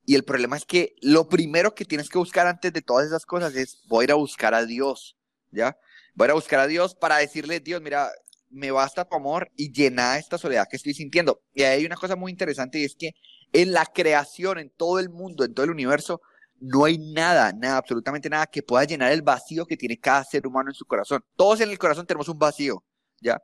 Y 0.05 0.15
el 0.15 0.23
problema 0.23 0.57
es 0.57 0.65
que 0.65 0.95
lo 1.01 1.29
primero 1.29 1.73
que 1.73 1.85
tienes 1.85 2.09
que 2.09 2.17
buscar 2.17 2.47
antes 2.47 2.73
de 2.73 2.81
todas 2.81 3.07
esas 3.07 3.25
cosas 3.25 3.55
es, 3.55 3.83
voy 3.87 4.03
a 4.03 4.05
ir 4.05 4.11
a 4.11 4.15
buscar 4.15 4.53
a 4.53 4.65
Dios, 4.65 5.17
¿ya? 5.51 5.77
Voy 6.15 6.25
a 6.25 6.27
ir 6.27 6.31
a 6.31 6.35
buscar 6.35 6.59
a 6.59 6.67
Dios 6.67 6.95
para 6.95 7.17
decirle, 7.17 7.61
Dios, 7.61 7.81
mira, 7.81 8.09
me 8.49 8.71
basta 8.71 9.05
tu 9.05 9.15
amor 9.15 9.49
y 9.55 9.71
llena 9.71 10.17
esta 10.17 10.37
soledad 10.37 10.67
que 10.69 10.75
estoy 10.77 10.93
sintiendo. 10.93 11.41
Y 11.53 11.63
hay 11.63 11.85
una 11.85 11.95
cosa 11.95 12.15
muy 12.15 12.31
interesante 12.31 12.79
y 12.79 12.83
es 12.83 12.95
que 12.95 13.13
en 13.53 13.71
la 13.71 13.85
creación, 13.85 14.59
en 14.59 14.69
todo 14.69 14.99
el 14.99 15.09
mundo, 15.09 15.45
en 15.45 15.53
todo 15.53 15.63
el 15.63 15.71
universo, 15.71 16.21
no 16.63 16.85
hay 16.85 16.97
nada, 16.97 17.51
nada, 17.51 17.77
absolutamente 17.77 18.29
nada 18.29 18.47
que 18.47 18.63
pueda 18.63 18.85
llenar 18.85 19.11
el 19.11 19.21
vacío 19.21 19.65
que 19.65 19.75
tiene 19.75 19.99
cada 19.99 20.23
ser 20.23 20.47
humano 20.47 20.69
en 20.69 20.73
su 20.73 20.85
corazón. 20.85 21.21
Todos 21.35 21.59
en 21.59 21.69
el 21.69 21.77
corazón 21.77 22.07
tenemos 22.07 22.29
un 22.29 22.39
vacío, 22.39 22.85
¿ya? 23.19 23.41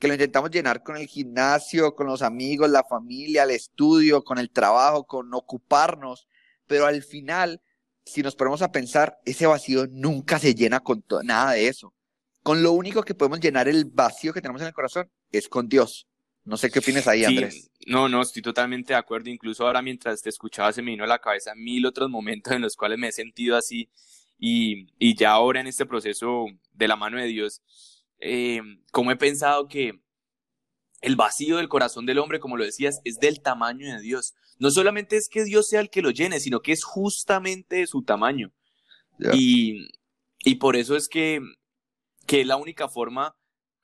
Que 0.00 0.08
lo 0.08 0.14
intentamos 0.14 0.50
llenar 0.50 0.82
con 0.82 0.96
el 0.96 1.06
gimnasio, 1.06 1.94
con 1.94 2.08
los 2.08 2.22
amigos, 2.22 2.68
la 2.68 2.82
familia, 2.82 3.44
el 3.44 3.52
estudio, 3.52 4.24
con 4.24 4.38
el 4.38 4.50
trabajo, 4.50 5.04
con 5.04 5.32
ocuparnos, 5.32 6.26
pero 6.66 6.86
al 6.86 7.04
final, 7.04 7.62
si 8.04 8.22
nos 8.22 8.34
ponemos 8.34 8.62
a 8.62 8.72
pensar, 8.72 9.16
ese 9.24 9.46
vacío 9.46 9.86
nunca 9.86 10.40
se 10.40 10.52
llena 10.52 10.80
con 10.80 11.04
nada 11.22 11.52
de 11.52 11.68
eso. 11.68 11.94
Con 12.42 12.64
lo 12.64 12.72
único 12.72 13.04
que 13.04 13.14
podemos 13.14 13.38
llenar 13.38 13.68
el 13.68 13.84
vacío 13.84 14.32
que 14.32 14.40
tenemos 14.42 14.60
en 14.62 14.68
el 14.68 14.74
corazón 14.74 15.08
es 15.30 15.48
con 15.48 15.68
Dios. 15.68 16.08
No 16.46 16.56
sé 16.56 16.70
qué 16.70 16.78
opinas 16.78 17.06
ahí, 17.08 17.24
Andrés. 17.24 17.70
No, 17.86 18.08
no, 18.08 18.22
estoy 18.22 18.40
totalmente 18.40 18.92
de 18.92 18.98
acuerdo. 18.98 19.28
Incluso 19.28 19.66
ahora 19.66 19.82
mientras 19.82 20.22
te 20.22 20.30
escuchaba 20.30 20.72
se 20.72 20.80
me 20.80 20.92
vino 20.92 21.04
a 21.04 21.08
la 21.08 21.18
cabeza 21.18 21.54
mil 21.54 21.84
otros 21.84 22.08
momentos 22.08 22.52
en 22.52 22.62
los 22.62 22.76
cuales 22.76 22.98
me 22.98 23.08
he 23.08 23.12
sentido 23.12 23.56
así. 23.56 23.90
Y, 24.38 24.86
y 24.98 25.16
ya 25.16 25.32
ahora 25.32 25.60
en 25.60 25.66
este 25.66 25.86
proceso 25.86 26.46
de 26.72 26.88
la 26.88 26.96
mano 26.96 27.18
de 27.18 27.26
Dios, 27.26 27.62
eh, 28.20 28.62
como 28.92 29.10
he 29.10 29.16
pensado 29.16 29.66
que 29.66 30.00
el 31.00 31.16
vacío 31.16 31.56
del 31.56 31.68
corazón 31.68 32.06
del 32.06 32.18
hombre, 32.18 32.40
como 32.40 32.56
lo 32.56 32.64
decías, 32.64 33.00
es 33.04 33.18
del 33.18 33.40
tamaño 33.40 33.86
de 33.86 34.00
Dios. 34.00 34.34
No 34.58 34.70
solamente 34.70 35.16
es 35.16 35.28
que 35.28 35.44
Dios 35.44 35.68
sea 35.68 35.80
el 35.80 35.90
que 35.90 36.02
lo 36.02 36.10
llene, 36.10 36.40
sino 36.40 36.60
que 36.60 36.72
es 36.72 36.84
justamente 36.84 37.76
de 37.76 37.86
su 37.86 38.02
tamaño. 38.02 38.52
Y, 39.32 39.88
y 40.44 40.56
por 40.56 40.76
eso 40.76 40.96
es 40.96 41.08
que 41.08 41.40
que 42.26 42.40
es 42.40 42.46
la 42.46 42.56
única 42.56 42.88
forma 42.88 43.36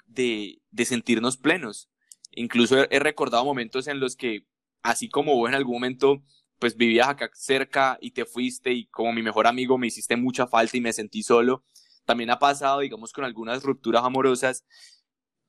de, 0.07 0.61
de 0.71 0.85
sentirnos 0.85 1.37
plenos. 1.37 1.89
Incluso 2.33 2.87
he, 2.91 2.99
recordado 2.99 3.45
momentos 3.45 3.87
en 3.89 4.01
los 4.01 4.17
que, 4.17 4.47
así 4.83 5.09
como 5.09 5.37
vos 5.37 5.49
en 5.49 5.55
algún 5.55 5.75
momento, 5.75 6.23
pues 6.59 6.77
vivías 6.77 7.09
acá 7.09 7.31
cerca 7.35 7.99
y 8.01 8.13
te 8.13 8.25
fuiste 8.25 8.73
y 8.73 8.87
como 8.87 9.13
mi 9.13 9.23
mejor 9.23 9.47
amigo 9.47 9.79
me 9.79 9.89
hiciste 9.89 10.17
mucha 10.17 10.47
falta 10.47 10.77
y 10.77 10.81
me 10.81 10.93
sentí 10.93 11.23
solo, 11.23 11.65
también 12.05 12.31
ha 12.31 12.39
pasado, 12.39 12.81
digamos, 12.81 13.13
con 13.13 13.25
algunas 13.25 13.63
rupturas 13.63 14.05
amorosas 14.05 14.65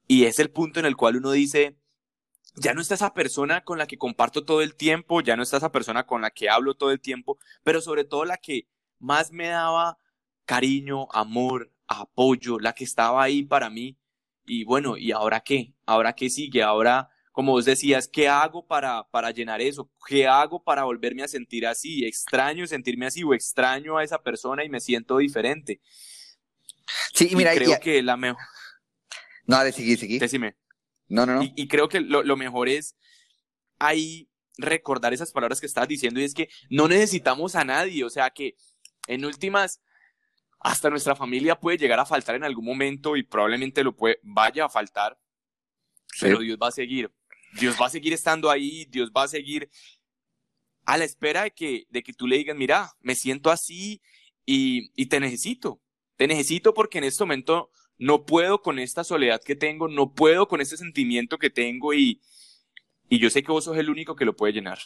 y 0.07 0.25
es 0.25 0.39
el 0.39 0.51
punto 0.51 0.79
en 0.79 0.85
el 0.85 0.95
cual 0.95 1.17
uno 1.17 1.31
dice, 1.31 1.77
ya 2.55 2.73
no 2.73 2.81
está 2.81 2.95
esa 2.95 3.13
persona 3.13 3.63
con 3.63 3.77
la 3.77 3.87
que 3.87 3.97
comparto 3.97 4.45
todo 4.45 4.61
el 4.61 4.75
tiempo, 4.75 5.21
ya 5.21 5.35
no 5.35 5.43
está 5.43 5.57
esa 5.57 5.71
persona 5.71 6.05
con 6.05 6.21
la 6.21 6.31
que 6.31 6.49
hablo 6.49 6.75
todo 6.75 6.91
el 6.91 6.99
tiempo, 6.99 7.37
pero 7.63 7.81
sobre 7.81 8.03
todo 8.03 8.25
la 8.25 8.37
que 8.37 8.67
más 8.99 9.31
me 9.31 9.47
daba 9.47 9.97
cariño, 10.45 11.07
amor, 11.11 11.71
apoyo, 11.87 12.59
la 12.59 12.73
que 12.73 12.83
estaba 12.83 13.23
ahí 13.23 13.43
para 13.43 13.69
mí. 13.69 13.97
Y 14.45 14.63
bueno, 14.63 14.97
¿y 14.97 15.11
ahora 15.11 15.41
qué? 15.41 15.73
¿Ahora 15.85 16.13
qué 16.13 16.29
sigue? 16.29 16.61
Ahora, 16.61 17.09
como 17.31 17.53
vos 17.53 17.65
decías, 17.65 18.07
¿qué 18.07 18.27
hago 18.27 18.65
para, 18.65 19.03
para 19.09 19.31
llenar 19.31 19.61
eso? 19.61 19.89
¿Qué 20.07 20.27
hago 20.27 20.63
para 20.63 20.83
volverme 20.83 21.23
a 21.23 21.27
sentir 21.27 21.65
así? 21.65 22.05
¿Extraño 22.05 22.67
sentirme 22.67 23.05
así 23.05 23.23
o 23.23 23.33
extraño 23.33 23.97
a 23.97 24.03
esa 24.03 24.21
persona 24.21 24.63
y 24.63 24.69
me 24.69 24.79
siento 24.79 25.17
diferente? 25.17 25.81
Sí, 27.13 27.29
y 27.31 27.35
mira, 27.35 27.53
creo 27.55 27.79
que 27.79 28.01
la 28.03 28.17
mejor... 28.17 28.41
No, 29.45 29.63
de 29.63 29.71
seguir, 29.71 29.97
seguir. 29.97 30.21
Decime. 30.21 30.55
No, 31.07 31.25
no, 31.25 31.35
no. 31.35 31.43
Y, 31.55 31.67
creo 31.67 31.89
que 31.89 31.99
lo, 31.99 32.23
lo 32.23 32.37
mejor 32.37 32.69
es 32.69 32.95
ahí 33.79 34.29
recordar 34.57 35.13
esas 35.13 35.31
palabras 35.31 35.59
que 35.59 35.65
estabas 35.65 35.89
diciendo 35.89 36.19
y 36.19 36.23
es 36.23 36.33
que 36.33 36.49
no 36.69 36.87
necesitamos 36.87 37.55
a 37.55 37.65
nadie, 37.65 38.03
o 38.03 38.09
sea 38.09 38.29
que 38.29 38.55
en 39.07 39.25
últimas 39.25 39.81
hasta 40.63 40.89
nuestra 40.89 41.15
familia 41.15 41.59
puede 41.59 41.77
llegar 41.77 41.99
a 41.99 42.05
faltar 42.05 42.35
en 42.35 42.45
algún 42.45 42.65
momento 42.65 43.17
y 43.17 43.23
probablemente 43.23 43.83
lo 43.83 43.95
puede, 43.95 44.19
vaya 44.23 44.65
a 44.65 44.69
faltar, 44.69 45.19
pero 46.19 46.39
Dios 46.39 46.57
va 46.61 46.69
a 46.69 46.71
seguir. 46.71 47.11
Dios 47.59 47.75
va 47.79 47.87
a 47.87 47.89
seguir 47.89 48.13
estando 48.13 48.49
ahí, 48.49 48.85
Dios 48.85 49.11
va 49.15 49.23
a 49.23 49.27
seguir 49.27 49.69
a 50.85 50.97
la 50.97 51.03
espera 51.03 51.43
de 51.43 51.51
que, 51.51 51.85
de 51.89 52.01
que 52.01 52.13
tú 52.13 52.27
le 52.27 52.37
digas, 52.37 52.55
mira, 52.55 52.91
me 53.01 53.13
siento 53.13 53.51
así 53.51 54.01
y, 54.45 54.91
y 54.95 55.07
te 55.07 55.19
necesito. 55.19 55.81
Te 56.15 56.27
necesito 56.27 56.73
porque 56.73 56.97
en 56.97 57.03
este 57.03 57.23
momento 57.23 57.69
no 57.97 58.25
puedo 58.25 58.61
con 58.61 58.79
esta 58.79 59.03
soledad 59.03 59.41
que 59.43 59.55
tengo, 59.55 59.87
no 59.87 60.13
puedo 60.13 60.47
con 60.47 60.61
este 60.61 60.77
sentimiento 60.77 61.37
que 61.37 61.49
tengo 61.49 61.93
y, 61.93 62.21
y 63.13 63.19
yo 63.19 63.29
sé 63.29 63.43
que 63.43 63.51
vos 63.51 63.63
sos 63.63 63.77
el 63.77 63.91
único 63.91 64.15
que 64.15 64.25
lo 64.25 64.35
puede 64.35 64.53
llenar. 64.53 64.79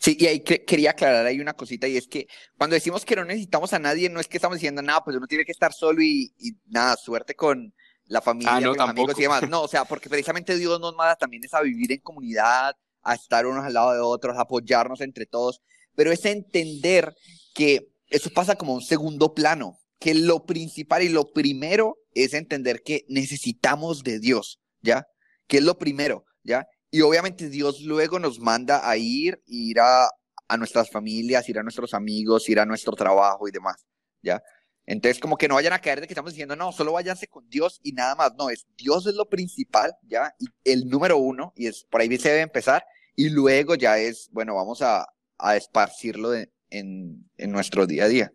Sí, 0.00 0.16
y 0.20 0.26
ahí 0.26 0.38
quería 0.38 0.92
aclarar 0.92 1.26
ahí 1.26 1.40
una 1.40 1.54
cosita, 1.54 1.88
y 1.88 1.96
es 1.96 2.06
que 2.06 2.28
cuando 2.56 2.74
decimos 2.74 3.04
que 3.04 3.16
no 3.16 3.24
necesitamos 3.24 3.72
a 3.72 3.80
nadie, 3.80 4.08
no 4.08 4.20
es 4.20 4.28
que 4.28 4.36
estamos 4.36 4.58
diciendo, 4.58 4.82
nada, 4.82 5.02
pues 5.02 5.16
uno 5.16 5.26
tiene 5.26 5.44
que 5.44 5.50
estar 5.50 5.72
solo 5.72 6.00
y, 6.00 6.32
nada, 6.66 6.96
suerte 6.96 7.34
con 7.34 7.74
la 8.04 8.20
familia, 8.20 8.52
ah, 8.52 8.60
con 8.60 8.76
los 8.76 8.88
amigos 8.88 9.18
y 9.18 9.22
demás. 9.22 9.48
No, 9.48 9.62
o 9.62 9.68
sea, 9.68 9.84
porque 9.84 10.08
precisamente 10.08 10.56
Dios 10.56 10.78
nos 10.78 10.94
manda 10.94 11.16
también 11.16 11.42
es 11.42 11.54
a 11.54 11.60
vivir 11.60 11.90
en 11.90 11.98
comunidad, 11.98 12.76
a 13.02 13.14
estar 13.14 13.46
unos 13.46 13.64
al 13.64 13.74
lado 13.74 13.92
de 13.94 13.98
otros, 13.98 14.36
a 14.36 14.42
apoyarnos 14.42 15.00
entre 15.00 15.26
todos, 15.26 15.60
pero 15.96 16.12
es 16.12 16.24
entender 16.24 17.16
que 17.52 17.88
eso 18.10 18.30
pasa 18.30 18.54
como 18.54 18.74
un 18.74 18.82
segundo 18.82 19.34
plano, 19.34 19.76
que 19.98 20.14
lo 20.14 20.46
principal 20.46 21.02
y 21.02 21.08
lo 21.08 21.32
primero 21.32 21.98
es 22.14 22.32
entender 22.32 22.84
que 22.84 23.04
necesitamos 23.08 24.04
de 24.04 24.20
Dios, 24.20 24.60
¿ya? 24.82 25.08
Que 25.48 25.56
es 25.56 25.64
lo 25.64 25.78
primero, 25.78 26.26
¿ya? 26.44 26.68
Y 26.96 27.02
obviamente 27.02 27.50
Dios 27.50 27.82
luego 27.82 28.18
nos 28.18 28.40
manda 28.40 28.88
a 28.88 28.96
ir, 28.96 29.42
ir 29.44 29.80
a, 29.80 30.08
nuestras 30.56 30.90
familias, 30.90 31.46
ir 31.46 31.58
a 31.58 31.62
nuestros 31.62 31.92
amigos, 31.92 32.48
ir 32.48 32.58
a 32.58 32.64
nuestro 32.64 32.94
trabajo 32.94 33.46
y 33.46 33.50
demás, 33.50 33.84
¿ya? 34.22 34.42
Entonces, 34.86 35.20
como 35.20 35.36
que 35.36 35.46
no 35.46 35.56
vayan 35.56 35.74
a 35.74 35.78
caer 35.78 36.00
de 36.00 36.06
que 36.06 36.14
estamos 36.14 36.32
diciendo, 36.32 36.56
no, 36.56 36.72
solo 36.72 36.92
váyanse 36.92 37.26
con 37.26 37.46
Dios 37.50 37.80
y 37.82 37.92
nada 37.92 38.14
más. 38.14 38.34
No, 38.38 38.48
es 38.48 38.66
Dios 38.78 39.06
es 39.06 39.14
lo 39.14 39.28
principal, 39.28 39.94
¿ya? 40.08 40.34
El 40.64 40.88
número 40.88 41.18
uno, 41.18 41.52
y 41.54 41.66
es 41.66 41.84
por 41.84 42.00
ahí 42.00 42.16
se 42.16 42.30
debe 42.30 42.40
empezar. 42.40 42.82
Y 43.14 43.28
luego 43.28 43.74
ya 43.74 43.98
es, 43.98 44.30
bueno, 44.32 44.54
vamos 44.54 44.80
a, 44.80 45.06
a 45.36 45.54
esparcirlo 45.54 46.32
en, 46.34 46.50
en 46.70 47.52
nuestro 47.52 47.86
día 47.86 48.04
a 48.04 48.08
día, 48.08 48.32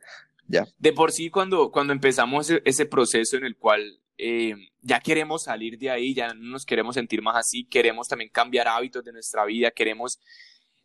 ¿ya? 0.47 0.67
De 0.77 0.93
por 0.93 1.11
sí, 1.11 1.31
cuando, 1.31 1.71
cuando 1.71 1.93
empezamos 1.93 2.51
ese 2.63 2.85
proceso 2.85 3.37
en 3.37 3.45
el 3.45 3.57
cual 3.57 4.00
eh, 4.23 4.55
ya 4.81 4.99
queremos 4.99 5.45
salir 5.45 5.79
de 5.79 5.89
ahí, 5.89 6.13
ya 6.13 6.31
no 6.35 6.51
nos 6.51 6.63
queremos 6.63 6.93
sentir 6.93 7.23
más 7.23 7.35
así, 7.35 7.65
queremos 7.65 8.07
también 8.07 8.29
cambiar 8.29 8.67
hábitos 8.67 9.03
de 9.03 9.11
nuestra 9.11 9.45
vida, 9.45 9.71
queremos 9.71 10.19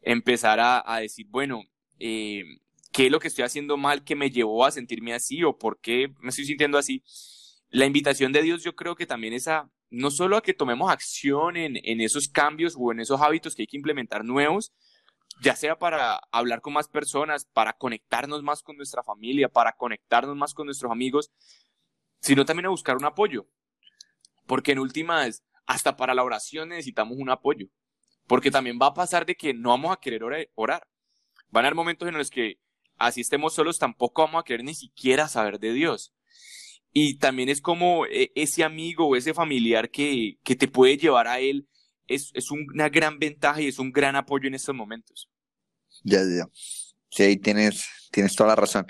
empezar 0.00 0.58
a, 0.58 1.00
decir, 1.00 1.26
bueno, 1.28 1.62
eh, 1.98 2.44
¿qué 2.94 3.06
es 3.06 3.12
lo 3.12 3.20
que 3.20 3.28
estoy 3.28 3.44
haciendo 3.44 3.76
mal 3.76 4.04
que 4.04 4.16
me 4.16 4.30
llevó 4.30 4.64
a 4.64 4.70
sentirme 4.70 5.12
así 5.12 5.44
o 5.44 5.58
por 5.58 5.78
qué 5.82 6.14
me 6.20 6.30
estoy 6.30 6.46
sintiendo 6.46 6.78
así? 6.78 7.02
La 7.68 7.84
invitación 7.84 8.32
de 8.32 8.40
Dios 8.40 8.64
yo 8.64 8.74
creo 8.74 8.96
que 8.96 9.04
también 9.04 9.34
es 9.34 9.48
a, 9.48 9.70
no 9.90 10.10
solo 10.10 10.38
a 10.38 10.42
que 10.42 10.54
tomemos 10.54 10.90
acción 10.90 11.58
en, 11.58 11.76
en 11.84 12.00
esos 12.00 12.28
cambios 12.28 12.74
o 12.78 12.90
en 12.90 13.00
esos 13.00 13.20
hábitos 13.20 13.54
que 13.54 13.64
hay 13.64 13.66
que 13.66 13.76
implementar 13.76 14.24
nuevos, 14.24 14.72
ya 15.42 15.54
sea 15.56 15.78
para 15.78 16.20
hablar 16.32 16.62
con 16.62 16.72
más 16.72 16.88
personas, 16.88 17.44
para 17.52 17.74
conectarnos 17.74 18.42
más 18.42 18.62
con 18.62 18.78
nuestra 18.78 19.02
familia, 19.02 19.50
para 19.50 19.72
conectarnos 19.72 20.36
más 20.36 20.54
con 20.54 20.64
nuestros 20.64 20.90
amigos, 20.90 21.30
sino 22.26 22.44
también 22.44 22.66
a 22.66 22.70
buscar 22.70 22.96
un 22.96 23.04
apoyo. 23.04 23.48
Porque 24.46 24.72
en 24.72 24.80
últimas, 24.80 25.44
hasta 25.64 25.96
para 25.96 26.12
la 26.12 26.24
oración 26.24 26.70
necesitamos 26.70 27.16
un 27.18 27.30
apoyo. 27.30 27.68
Porque 28.26 28.50
también 28.50 28.80
va 28.82 28.86
a 28.86 28.94
pasar 28.94 29.24
de 29.26 29.36
que 29.36 29.54
no 29.54 29.68
vamos 29.68 29.92
a 29.92 30.00
querer 30.00 30.22
orar. 30.56 30.88
Van 31.50 31.64
a 31.64 31.68
haber 31.68 31.76
momentos 31.76 32.08
en 32.08 32.18
los 32.18 32.28
que 32.28 32.58
así 32.98 33.20
estemos 33.20 33.54
solos, 33.54 33.78
tampoco 33.78 34.22
vamos 34.22 34.40
a 34.40 34.44
querer 34.44 34.64
ni 34.64 34.74
siquiera 34.74 35.28
saber 35.28 35.60
de 35.60 35.72
Dios. 35.72 36.12
Y 36.92 37.18
también 37.18 37.48
es 37.48 37.60
como 37.60 38.06
e, 38.06 38.32
ese 38.34 38.64
amigo 38.64 39.06
o 39.06 39.14
ese 39.14 39.32
familiar 39.32 39.88
que, 39.88 40.38
que 40.42 40.56
te 40.56 40.66
puede 40.66 40.96
llevar 40.96 41.28
a 41.28 41.38
Él, 41.38 41.68
es, 42.08 42.32
es, 42.34 42.50
una 42.50 42.88
gran 42.88 43.20
ventaja 43.20 43.60
y 43.60 43.68
es 43.68 43.78
un 43.78 43.92
gran 43.92 44.16
apoyo 44.16 44.48
en 44.48 44.54
estos 44.54 44.74
momentos. 44.74 45.30
Ya, 46.02 46.22
ya. 46.22 46.48
Sí, 47.08 47.22
ahí 47.22 47.36
tienes, 47.36 47.86
tienes 48.10 48.34
toda 48.34 48.48
la 48.48 48.56
razón. 48.56 48.84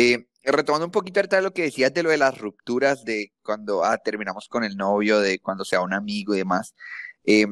Eh, 0.00 0.28
retomando 0.44 0.86
un 0.86 0.92
poquito 0.92 1.18
ahorita 1.18 1.40
lo 1.40 1.52
que 1.52 1.62
decías 1.62 1.92
de 1.92 2.04
lo 2.04 2.10
de 2.10 2.18
las 2.18 2.38
rupturas, 2.38 3.04
de 3.04 3.32
cuando 3.42 3.84
ah, 3.84 3.98
terminamos 3.98 4.46
con 4.46 4.62
el 4.62 4.76
novio, 4.76 5.18
de 5.18 5.40
cuando 5.40 5.64
sea 5.64 5.80
un 5.80 5.92
amigo 5.92 6.36
y 6.36 6.38
demás, 6.38 6.76
eh, 7.24 7.48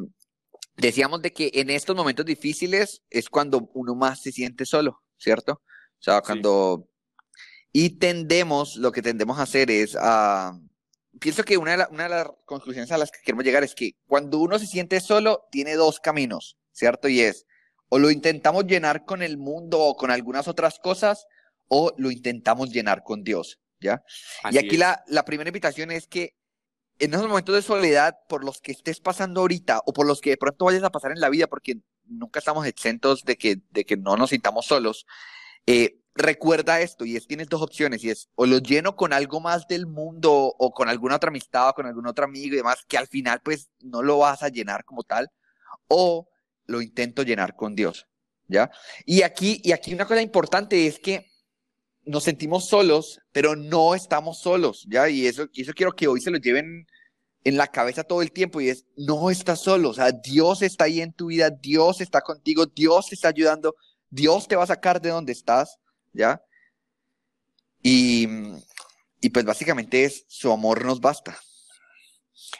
decíamos 0.76 1.22
de 1.22 1.32
que 1.32 1.50
en 1.54 1.70
estos 1.70 1.96
momentos 1.96 2.24
difíciles 2.24 3.02
es 3.10 3.28
cuando 3.28 3.68
uno 3.74 3.96
más 3.96 4.22
se 4.22 4.30
siente 4.30 4.64
solo, 4.64 5.02
¿cierto? 5.18 5.54
O 5.54 6.02
sea, 6.02 6.20
cuando... 6.20 6.88
Y 7.72 7.98
tendemos, 7.98 8.76
lo 8.76 8.92
que 8.92 9.02
tendemos 9.02 9.40
a 9.40 9.42
hacer 9.42 9.68
es 9.68 9.96
a... 10.00 10.56
pienso 11.18 11.42
que 11.42 11.56
una 11.56 11.76
de, 11.76 11.86
una 11.90 12.04
de 12.04 12.10
las 12.10 12.28
conclusiones 12.44 12.92
a 12.92 12.98
las 12.98 13.10
que 13.10 13.18
queremos 13.24 13.44
llegar 13.44 13.64
es 13.64 13.74
que 13.74 13.96
cuando 14.06 14.38
uno 14.38 14.60
se 14.60 14.68
siente 14.68 15.00
solo, 15.00 15.48
tiene 15.50 15.74
dos 15.74 15.98
caminos, 15.98 16.56
¿cierto? 16.70 17.08
Y 17.08 17.22
es, 17.22 17.44
o 17.88 17.98
lo 17.98 18.08
intentamos 18.08 18.66
llenar 18.66 19.04
con 19.04 19.20
el 19.22 19.36
mundo 19.36 19.80
o 19.80 19.96
con 19.96 20.12
algunas 20.12 20.46
otras 20.46 20.78
cosas, 20.78 21.26
o 21.68 21.92
lo 21.96 22.10
intentamos 22.10 22.70
llenar 22.70 23.02
con 23.02 23.24
Dios, 23.24 23.60
¿ya? 23.80 24.02
y 24.50 24.58
aquí 24.58 24.76
la, 24.76 25.04
la 25.06 25.24
primera 25.24 25.48
invitación 25.48 25.90
es 25.90 26.06
que 26.06 26.34
en 26.98 27.12
esos 27.12 27.28
momentos 27.28 27.54
de 27.54 27.62
soledad, 27.62 28.18
por 28.28 28.44
los 28.44 28.60
que 28.60 28.72
estés 28.72 29.00
pasando 29.00 29.40
ahorita 29.40 29.82
o 29.84 29.92
por 29.92 30.06
los 30.06 30.20
que 30.20 30.30
de 30.30 30.36
pronto 30.36 30.64
vayas 30.64 30.82
a 30.82 30.90
pasar 30.90 31.12
en 31.12 31.20
la 31.20 31.28
vida, 31.28 31.46
porque 31.46 31.78
nunca 32.04 32.38
estamos 32.38 32.66
exentos 32.66 33.24
de 33.24 33.36
que, 33.36 33.58
de 33.70 33.84
que 33.84 33.96
no 33.96 34.16
nos 34.16 34.30
sintamos 34.30 34.66
solos. 34.66 35.06
Eh, 35.66 36.00
recuerda 36.16 36.80
esto 36.80 37.04
y 37.04 37.16
es 37.16 37.26
tienes 37.26 37.48
dos 37.48 37.60
opciones 37.60 38.02
y 38.02 38.10
es 38.10 38.30
o 38.36 38.46
lo 38.46 38.58
lleno 38.58 38.96
con 38.96 39.12
algo 39.12 39.40
más 39.40 39.68
del 39.68 39.86
mundo 39.86 40.32
o 40.32 40.72
con 40.72 40.88
alguna 40.88 41.16
otra 41.16 41.28
amistad 41.28 41.68
o 41.68 41.74
con 41.74 41.86
algún 41.86 42.06
otro 42.06 42.24
amigo 42.24 42.54
y 42.54 42.56
demás 42.56 42.84
que 42.88 42.96
al 42.96 43.06
final 43.06 43.40
pues 43.42 43.68
no 43.80 44.02
lo 44.02 44.18
vas 44.18 44.42
a 44.42 44.48
llenar 44.48 44.84
como 44.84 45.02
tal 45.02 45.30
o 45.88 46.28
lo 46.64 46.80
intento 46.80 47.22
llenar 47.22 47.54
con 47.54 47.74
Dios, 47.74 48.08
¿ya? 48.48 48.70
Y 49.04 49.22
aquí 49.22 49.60
y 49.62 49.72
aquí 49.72 49.92
una 49.92 50.06
cosa 50.06 50.22
importante 50.22 50.86
es 50.86 50.98
que 50.98 51.26
nos 52.06 52.24
sentimos 52.24 52.68
solos, 52.68 53.20
pero 53.32 53.56
no 53.56 53.94
estamos 53.94 54.38
solos, 54.40 54.86
¿ya? 54.88 55.08
Y 55.10 55.26
eso 55.26 55.48
eso 55.54 55.72
quiero 55.74 55.92
que 55.92 56.08
hoy 56.08 56.20
se 56.20 56.30
lo 56.30 56.38
lleven 56.38 56.86
en 57.44 57.56
la 57.56 57.66
cabeza 57.66 58.04
todo 58.04 58.22
el 58.22 58.32
tiempo 58.32 58.60
y 58.60 58.70
es 58.70 58.86
no 58.96 59.30
estás 59.30 59.60
solo, 59.60 59.90
o 59.90 59.94
sea, 59.94 60.10
Dios 60.12 60.62
está 60.62 60.84
ahí 60.84 61.00
en 61.00 61.12
tu 61.12 61.26
vida, 61.26 61.50
Dios 61.50 62.00
está 62.00 62.20
contigo, 62.20 62.66
Dios 62.66 63.08
te 63.08 63.14
está 63.14 63.28
ayudando, 63.28 63.74
Dios 64.10 64.48
te 64.48 64.56
va 64.56 64.64
a 64.64 64.68
sacar 64.68 65.00
de 65.00 65.10
donde 65.10 65.32
estás 65.32 65.78
¿ya? 66.12 66.42
Y, 67.82 68.26
y 69.20 69.30
pues 69.30 69.44
básicamente 69.44 70.04
es 70.04 70.24
su 70.28 70.50
amor 70.50 70.84
nos 70.84 71.00
basta. 71.00 71.38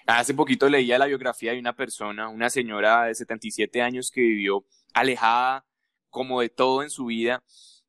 Hace 0.07 0.35
poquito 0.35 0.69
leía 0.69 0.99
la 0.99 1.07
biografía 1.07 1.53
de 1.53 1.59
una 1.59 1.75
persona, 1.75 2.29
una 2.29 2.51
señora 2.51 3.05
de 3.05 3.15
77 3.15 3.83
años 3.83 4.11
que 4.11 4.21
vivió 4.21 4.65
alejada 4.95 5.65
como 6.11 6.41
de 6.41 6.49
todo 6.49 6.83
en 6.83 6.91
su 6.91 7.07
vida 7.07 7.43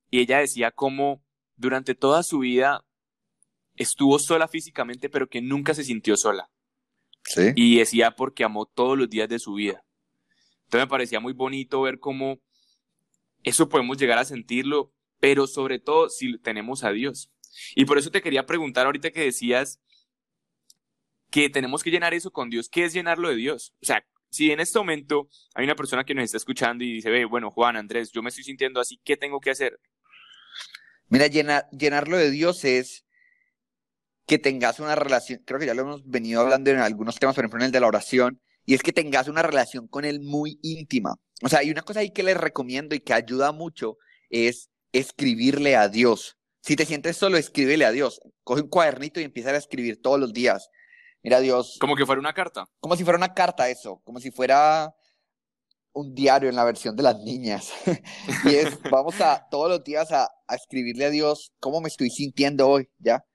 y 0.09 0.19
ella 0.19 0.39
decía 0.39 0.71
como 0.71 1.21
durante 1.57 1.95
toda 1.95 2.23
su 2.23 2.39
vida 2.39 2.85
estuvo 3.75 4.17
sola 4.19 4.47
físicamente 4.47 5.09
pero 5.09 5.27
que 5.27 5.41
nunca 5.41 5.73
se 5.73 5.83
sintió 5.83 6.15
sola. 6.17 6.49
¿Sí? 7.23 7.51
Y 7.55 7.77
decía 7.77 8.11
porque 8.11 8.45
amó 8.45 8.65
todos 8.65 8.97
los 8.97 9.09
días 9.09 9.27
de 9.27 9.39
su 9.39 9.53
vida. 9.55 9.83
Entonces 10.63 10.85
me 10.85 10.89
parecía 10.89 11.19
muy 11.19 11.33
bonito 11.33 11.81
ver 11.81 11.99
cómo 11.99 12.39
eso 13.43 13.67
podemos 13.67 13.97
llegar 13.97 14.17
a 14.17 14.25
sentirlo 14.25 14.93
pero 15.19 15.47
sobre 15.47 15.79
todo 15.79 16.09
si 16.09 16.37
tenemos 16.37 16.83
a 16.83 16.91
Dios. 16.91 17.31
Y 17.75 17.85
por 17.85 17.97
eso 17.97 18.11
te 18.11 18.21
quería 18.21 18.45
preguntar 18.45 18.85
ahorita 18.85 19.11
que 19.11 19.21
decías 19.21 19.81
que 21.29 21.49
tenemos 21.49 21.83
que 21.83 21.91
llenar 21.91 22.13
eso 22.13 22.31
con 22.31 22.49
Dios, 22.49 22.69
¿qué 22.69 22.85
es 22.85 22.93
llenarlo 22.93 23.29
de 23.29 23.35
Dios? 23.35 23.73
O 23.81 23.85
sea, 23.85 24.05
si 24.29 24.51
en 24.51 24.59
este 24.59 24.77
momento 24.79 25.27
hay 25.55 25.65
una 25.65 25.75
persona 25.75 26.03
que 26.03 26.13
nos 26.13 26.25
está 26.25 26.37
escuchando 26.37 26.83
y 26.83 26.93
dice, 26.93 27.09
ve, 27.09 27.25
bueno, 27.25 27.51
Juan, 27.51 27.75
Andrés, 27.75 28.11
yo 28.11 28.21
me 28.21 28.29
estoy 28.29 28.43
sintiendo 28.43 28.79
así, 28.79 28.99
¿qué 29.03 29.17
tengo 29.17 29.39
que 29.39 29.51
hacer? 29.51 29.79
Mira, 31.09 31.27
llenarlo 31.27 32.17
de 32.17 32.31
Dios 32.31 32.65
es 32.65 33.05
que 34.25 34.37
tengas 34.37 34.79
una 34.79 34.95
relación, 34.95 35.41
creo 35.45 35.59
que 35.59 35.65
ya 35.65 35.73
lo 35.73 35.83
hemos 35.83 36.05
venido 36.05 36.41
hablando 36.41 36.69
en 36.69 36.79
algunos 36.79 37.17
temas, 37.17 37.33
por 37.33 37.43
ejemplo 37.43 37.59
en 37.59 37.67
el 37.67 37.71
de 37.71 37.79
la 37.79 37.87
oración, 37.87 38.41
y 38.65 38.73
es 38.73 38.83
que 38.83 38.91
tengas 38.91 39.29
una 39.29 39.41
relación 39.41 39.87
con 39.87 40.03
Él 40.03 40.19
muy 40.19 40.59
íntima. 40.61 41.15
O 41.41 41.47
sea, 41.47 41.59
hay 41.59 41.71
una 41.71 41.83
cosa 41.83 42.01
ahí 42.01 42.11
que 42.11 42.23
les 42.23 42.35
recomiendo 42.35 42.93
y 42.93 42.99
que 42.99 43.13
ayuda 43.13 43.53
mucho, 43.53 43.97
es 44.29 44.69
escribirle 44.91 45.77
a 45.77 45.87
Dios. 45.87 46.37
Si 46.61 46.75
te 46.75 46.85
sientes 46.85 47.15
solo, 47.15 47.37
escríbele 47.37 47.85
a 47.85 47.91
Dios. 47.91 48.19
Coge 48.43 48.63
un 48.63 48.67
cuadernito 48.67 49.21
y 49.21 49.23
empieza 49.23 49.51
a 49.51 49.55
escribir 49.55 50.01
todos 50.01 50.19
los 50.19 50.33
días. 50.33 50.69
Mira, 51.23 51.39
Dios. 51.39 51.77
Como 51.79 51.95
que 51.95 52.05
fuera 52.05 52.19
una 52.19 52.33
carta. 52.33 52.65
Como 52.81 52.97
si 52.97 53.05
fuera 53.05 53.17
una 53.17 53.33
carta, 53.33 53.69
eso. 53.69 54.01
Como 54.03 54.19
si 54.19 54.31
fuera 54.31 54.93
un 55.97 56.13
diario 56.13 56.49
en 56.49 56.55
la 56.55 56.63
versión 56.63 56.95
de 56.95 57.03
las 57.03 57.19
niñas. 57.19 57.71
y 58.45 58.55
es, 58.55 58.79
vamos 58.89 59.19
a 59.19 59.47
todos 59.49 59.69
los 59.69 59.83
días 59.83 60.11
a, 60.11 60.29
escribirle 60.49 61.05
a 61.05 61.09
Dios 61.09 61.51
cómo 61.59 61.81
me 61.81 61.89
estoy 61.89 62.09
sintiendo 62.09 62.69
hoy, 62.69 62.89
¿ya? 62.99 63.25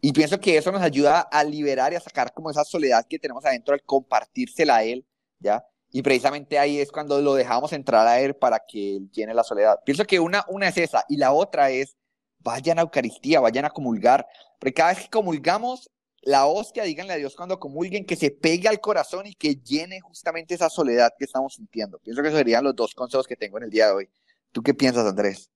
Y 0.00 0.12
pienso 0.12 0.40
que 0.40 0.56
eso 0.56 0.72
nos 0.72 0.82
ayuda 0.82 1.20
a 1.20 1.44
liberar 1.44 1.92
y 1.92 1.96
a 1.96 2.00
sacar 2.00 2.34
como 2.34 2.50
esa 2.50 2.64
soledad 2.64 3.06
que 3.08 3.18
tenemos 3.18 3.44
adentro 3.44 3.72
al 3.72 3.82
compartírsela 3.84 4.76
a 4.76 4.84
Él, 4.84 5.06
¿ya? 5.38 5.64
Y 5.92 6.02
precisamente 6.02 6.58
ahí 6.58 6.80
es 6.80 6.90
cuando 6.90 7.20
lo 7.20 7.34
dejamos 7.34 7.72
entrar 7.72 8.06
a 8.06 8.18
él 8.18 8.34
para 8.34 8.60
que 8.66 8.96
él 8.96 9.10
llene 9.12 9.34
la 9.34 9.44
soledad. 9.44 9.78
Pienso 9.84 10.06
que 10.06 10.18
una, 10.18 10.42
una 10.48 10.68
es 10.68 10.78
esa 10.78 11.04
y 11.06 11.18
la 11.18 11.32
otra 11.32 11.68
es 11.68 11.98
vayan 12.38 12.78
a 12.78 12.82
Eucaristía, 12.82 13.40
vayan 13.40 13.66
a 13.66 13.70
comulgar. 13.70 14.26
Porque 14.58 14.72
cada 14.72 14.94
vez 14.94 15.02
que 15.02 15.10
comulgamos, 15.10 15.90
la 16.22 16.46
hostia, 16.46 16.84
díganle 16.84 17.14
a 17.14 17.16
Dios 17.16 17.34
cuando 17.34 17.58
comulguen, 17.58 18.06
que 18.06 18.16
se 18.16 18.30
pegue 18.30 18.68
al 18.68 18.80
corazón 18.80 19.26
y 19.26 19.34
que 19.34 19.56
llene 19.56 20.00
justamente 20.00 20.54
esa 20.54 20.70
soledad 20.70 21.12
que 21.18 21.24
estamos 21.24 21.54
sintiendo. 21.54 21.98
Pienso 21.98 22.22
que 22.22 22.28
esos 22.28 22.38
serían 22.38 22.64
los 22.64 22.76
dos 22.76 22.94
consejos 22.94 23.26
que 23.26 23.36
tengo 23.36 23.58
en 23.58 23.64
el 23.64 23.70
día 23.70 23.86
de 23.86 23.92
hoy. 23.92 24.08
¿Tú 24.52 24.62
qué 24.62 24.72
piensas, 24.72 25.06
Andrés? 25.06 25.50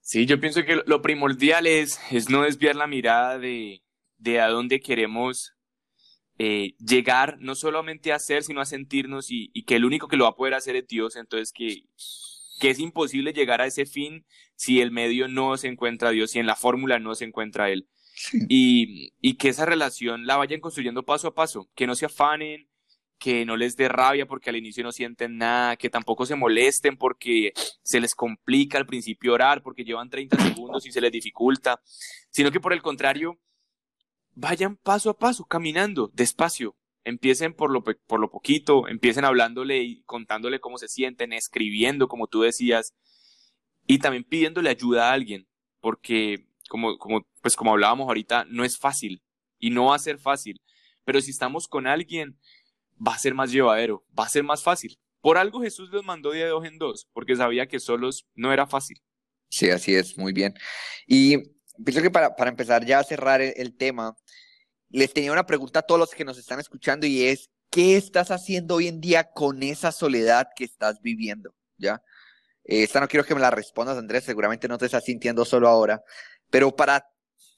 Sí, 0.00 0.24
yo 0.24 0.40
pienso 0.40 0.64
que 0.64 0.80
lo 0.86 1.02
primordial 1.02 1.66
es, 1.66 1.98
es 2.10 2.30
no 2.30 2.42
desviar 2.42 2.76
la 2.76 2.86
mirada 2.86 3.38
de, 3.38 3.82
de 4.18 4.40
a 4.40 4.48
dónde 4.48 4.80
queremos 4.80 5.52
eh, 6.38 6.74
llegar 6.78 7.38
no 7.40 7.54
solamente 7.54 8.12
a 8.12 8.18
ser, 8.18 8.42
sino 8.42 8.60
a 8.60 8.66
sentirnos 8.66 9.28
y, 9.30 9.50
que 9.64 9.76
el 9.76 9.84
único 9.84 10.06
que 10.06 10.16
lo 10.16 10.24
va 10.24 10.30
a 10.30 10.36
poder 10.36 10.54
hacer 10.54 10.76
es 10.76 10.86
Dios, 10.86 11.16
entonces 11.16 11.52
que, 11.52 11.84
que 12.60 12.70
es 12.70 12.78
imposible 12.78 13.32
llegar 13.32 13.60
a 13.60 13.66
ese 13.66 13.86
fin 13.86 14.26
si 14.54 14.80
el 14.80 14.90
medio 14.90 15.28
no 15.28 15.56
se 15.56 15.68
encuentra 15.68 16.10
Dios, 16.10 16.30
si 16.30 16.38
en 16.38 16.46
la 16.46 16.56
fórmula 16.56 16.98
no 16.98 17.14
se 17.14 17.24
encuentra 17.24 17.70
Él. 17.70 17.88
Y, 18.48 19.12
y 19.20 19.34
que 19.34 19.48
esa 19.50 19.66
relación 19.66 20.26
la 20.26 20.36
vayan 20.36 20.60
construyendo 20.60 21.04
paso 21.04 21.28
a 21.28 21.34
paso, 21.34 21.68
que 21.74 21.86
no 21.86 21.94
se 21.94 22.06
afanen, 22.06 22.68
que 23.18 23.44
no 23.44 23.56
les 23.56 23.76
dé 23.76 23.88
rabia 23.88 24.26
porque 24.26 24.50
al 24.50 24.56
inicio 24.56 24.84
no 24.84 24.92
sienten 24.92 25.38
nada, 25.38 25.76
que 25.76 25.90
tampoco 25.90 26.26
se 26.26 26.36
molesten 26.36 26.96
porque 26.96 27.52
se 27.82 28.00
les 28.00 28.14
complica 28.14 28.78
al 28.78 28.86
principio 28.86 29.34
orar, 29.34 29.62
porque 29.62 29.84
llevan 29.84 30.10
30 30.10 30.36
segundos 30.54 30.86
y 30.86 30.92
se 30.92 31.00
les 31.00 31.12
dificulta, 31.12 31.80
sino 32.30 32.50
que 32.50 32.60
por 32.60 32.72
el 32.72 32.82
contrario, 32.82 33.38
vayan 34.34 34.76
paso 34.76 35.10
a 35.10 35.18
paso, 35.18 35.44
caminando, 35.44 36.10
despacio. 36.14 36.76
Empiecen 37.04 37.54
por 37.54 37.70
lo, 37.70 37.84
por 37.84 38.18
lo 38.18 38.30
poquito, 38.30 38.88
empiecen 38.88 39.24
hablándole 39.24 39.82
y 39.82 40.02
contándole 40.02 40.58
cómo 40.58 40.76
se 40.76 40.88
sienten, 40.88 41.32
escribiendo, 41.32 42.08
como 42.08 42.26
tú 42.26 42.42
decías, 42.42 42.94
y 43.86 43.98
también 43.98 44.24
pidiéndole 44.24 44.70
ayuda 44.70 45.08
a 45.08 45.12
alguien, 45.12 45.46
porque 45.80 46.48
como, 46.68 46.98
como, 46.98 47.26
pues 47.40 47.56
como 47.56 47.72
hablábamos 47.72 48.08
ahorita, 48.08 48.44
no 48.48 48.64
es 48.64 48.78
fácil 48.78 49.22
y 49.58 49.70
no 49.70 49.86
va 49.86 49.96
a 49.96 50.00
ser 50.00 50.18
fácil, 50.18 50.60
pero 51.04 51.20
si 51.20 51.30
estamos 51.30 51.68
con 51.68 51.86
alguien, 51.86 52.38
va 53.04 53.14
a 53.14 53.18
ser 53.18 53.34
más 53.34 53.52
llevadero, 53.52 54.04
va 54.18 54.24
a 54.24 54.28
ser 54.28 54.42
más 54.42 54.62
fácil. 54.62 54.98
Por 55.20 55.38
algo 55.38 55.60
Jesús 55.60 55.90
los 55.90 56.04
mandó 56.04 56.30
de 56.30 56.46
dos 56.46 56.64
en 56.64 56.78
dos, 56.78 57.08
porque 57.12 57.36
sabía 57.36 57.66
que 57.66 57.80
solos 57.80 58.26
no 58.34 58.52
era 58.52 58.66
fácil. 58.66 59.02
Sí, 59.48 59.70
así 59.70 59.94
es, 59.94 60.16
muy 60.18 60.32
bien. 60.32 60.54
Y 61.06 61.38
pienso 61.84 62.02
que 62.02 62.10
para, 62.10 62.34
para 62.36 62.50
empezar 62.50 62.84
ya 62.84 62.98
a 62.98 63.04
cerrar 63.04 63.40
el, 63.40 63.76
tema, 63.76 64.16
les 64.88 65.12
tenía 65.12 65.32
una 65.32 65.46
pregunta 65.46 65.80
a 65.80 65.82
todos 65.82 65.98
los 65.98 66.10
que 66.10 66.24
nos 66.24 66.38
están 66.38 66.60
escuchando 66.60 67.06
y 67.06 67.24
es, 67.24 67.50
¿qué 67.70 67.96
estás 67.96 68.30
haciendo 68.30 68.76
hoy 68.76 68.88
en 68.88 69.00
día 69.00 69.30
con 69.32 69.62
esa 69.62 69.92
soledad 69.92 70.48
que 70.54 70.64
estás 70.64 71.00
viviendo? 71.00 71.54
¿Ya? 71.76 72.02
Esta 72.64 73.00
no 73.00 73.06
quiero 73.06 73.24
que 73.24 73.34
me 73.34 73.40
la 73.40 73.50
respondas, 73.50 73.96
Andrés, 73.96 74.24
seguramente 74.24 74.66
no 74.66 74.78
te 74.78 74.86
estás 74.86 75.04
sintiendo 75.04 75.44
solo 75.44 75.68
ahora, 75.68 76.02
pero 76.50 76.74
para 76.74 77.06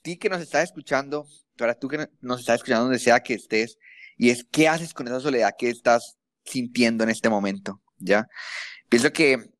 ti 0.01 0.17
que 0.17 0.29
nos 0.29 0.41
estás 0.41 0.65
escuchando, 0.65 1.25
para 1.57 1.75
tú 1.75 1.87
que 1.87 2.09
nos 2.21 2.39
estás 2.39 2.55
escuchando 2.55 2.85
donde 2.85 2.99
sea 2.99 3.21
que 3.21 3.33
estés, 3.33 3.77
y 4.17 4.29
es, 4.29 4.45
¿qué 4.51 4.67
haces 4.67 4.93
con 4.93 5.07
esa 5.07 5.19
soledad 5.19 5.53
que 5.57 5.69
estás 5.69 6.17
sintiendo 6.43 7.03
en 7.03 7.09
este 7.09 7.29
momento? 7.29 7.81
¿Ya? 7.97 8.27
Pienso 8.89 9.11
que 9.13 9.51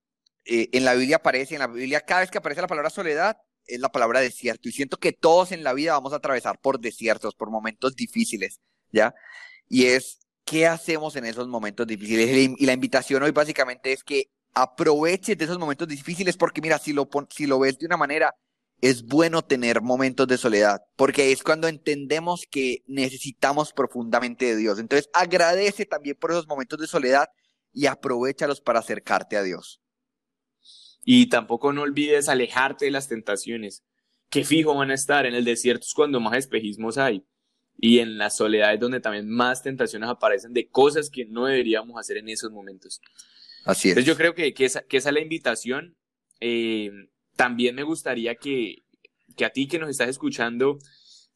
eh, 0.45 0.69
en 0.71 0.85
la 0.85 0.93
Biblia 0.95 1.17
aparece, 1.17 1.55
en 1.55 1.59
la 1.59 1.67
Biblia 1.67 2.01
cada 2.01 2.21
vez 2.21 2.31
que 2.31 2.39
aparece 2.39 2.61
la 2.61 2.67
palabra 2.67 2.89
soledad, 2.89 3.37
es 3.65 3.79
la 3.79 3.89
palabra 3.89 4.19
desierto. 4.19 4.67
Y 4.67 4.71
siento 4.71 4.97
que 4.97 5.13
todos 5.13 5.51
en 5.51 5.63
la 5.63 5.73
vida 5.73 5.93
vamos 5.93 6.13
a 6.13 6.17
atravesar 6.17 6.59
por 6.59 6.79
desiertos, 6.79 7.35
por 7.35 7.49
momentos 7.49 7.95
difíciles, 7.95 8.59
¿ya? 8.91 9.13
Y 9.67 9.85
es, 9.85 10.19
¿qué 10.43 10.67
hacemos 10.67 11.15
en 11.15 11.25
esos 11.25 11.47
momentos 11.47 11.85
difíciles? 11.85 12.55
Y 12.57 12.65
la 12.65 12.73
invitación 12.73 13.23
hoy 13.23 13.31
básicamente 13.31 13.93
es 13.93 14.03
que 14.03 14.31
aproveches 14.53 15.37
de 15.37 15.45
esos 15.45 15.59
momentos 15.59 15.87
difíciles 15.87 16.35
porque 16.35 16.61
mira, 16.61 16.79
si 16.79 16.91
lo, 16.91 17.07
si 17.29 17.45
lo 17.45 17.59
ves 17.59 17.77
de 17.77 17.85
una 17.85 17.97
manera, 17.97 18.35
es 18.81 19.03
bueno 19.03 19.41
tener 19.41 19.81
momentos 19.81 20.27
de 20.27 20.37
soledad, 20.37 20.81
porque 20.95 21.31
es 21.31 21.43
cuando 21.43 21.67
entendemos 21.67 22.45
que 22.49 22.83
necesitamos 22.87 23.73
profundamente 23.73 24.45
de 24.45 24.55
Dios. 24.55 24.79
Entonces 24.79 25.09
agradece 25.13 25.85
también 25.85 26.15
por 26.15 26.31
esos 26.31 26.47
momentos 26.47 26.79
de 26.79 26.87
soledad 26.87 27.29
y 27.73 27.87
aprovechalos 27.87 28.61
para 28.61 28.79
acercarte 28.79 29.37
a 29.37 29.43
Dios. 29.43 29.81
Y 31.03 31.27
tampoco 31.27 31.73
no 31.73 31.81
olvides 31.81 32.29
alejarte 32.29 32.85
de 32.85 32.91
las 32.91 33.07
tentaciones, 33.07 33.83
que 34.29 34.45
fijo 34.45 34.73
van 34.75 34.91
a 34.91 34.95
estar. 34.95 35.25
En 35.25 35.33
el 35.33 35.43
desierto 35.43 35.85
es 35.85 35.93
cuando 35.93 36.19
más 36.19 36.37
espejismos 36.37 36.97
hay. 36.97 37.25
Y 37.77 37.99
en 37.99 38.17
la 38.17 38.29
soledad 38.29 38.73
es 38.73 38.79
donde 38.79 38.99
también 38.99 39.29
más 39.29 39.63
tentaciones 39.63 40.09
aparecen 40.09 40.53
de 40.53 40.69
cosas 40.69 41.09
que 41.09 41.25
no 41.25 41.45
deberíamos 41.45 41.97
hacer 41.99 42.17
en 42.17 42.29
esos 42.29 42.51
momentos. 42.51 43.01
Así 43.65 43.89
es. 43.89 43.93
Entonces 43.93 44.05
yo 44.05 44.17
creo 44.17 44.35
que, 44.35 44.53
que, 44.53 44.65
esa, 44.65 44.81
que 44.81 44.97
esa 44.97 45.09
es 45.09 45.13
la 45.13 45.21
invitación. 45.21 45.95
Eh, 46.41 46.91
también 47.39 47.73
me 47.73 47.83
gustaría 47.83 48.35
que, 48.35 48.83
que 49.37 49.45
a 49.45 49.49
ti 49.51 49.69
que 49.69 49.79
nos 49.79 49.89
estás 49.89 50.09
escuchando, 50.09 50.77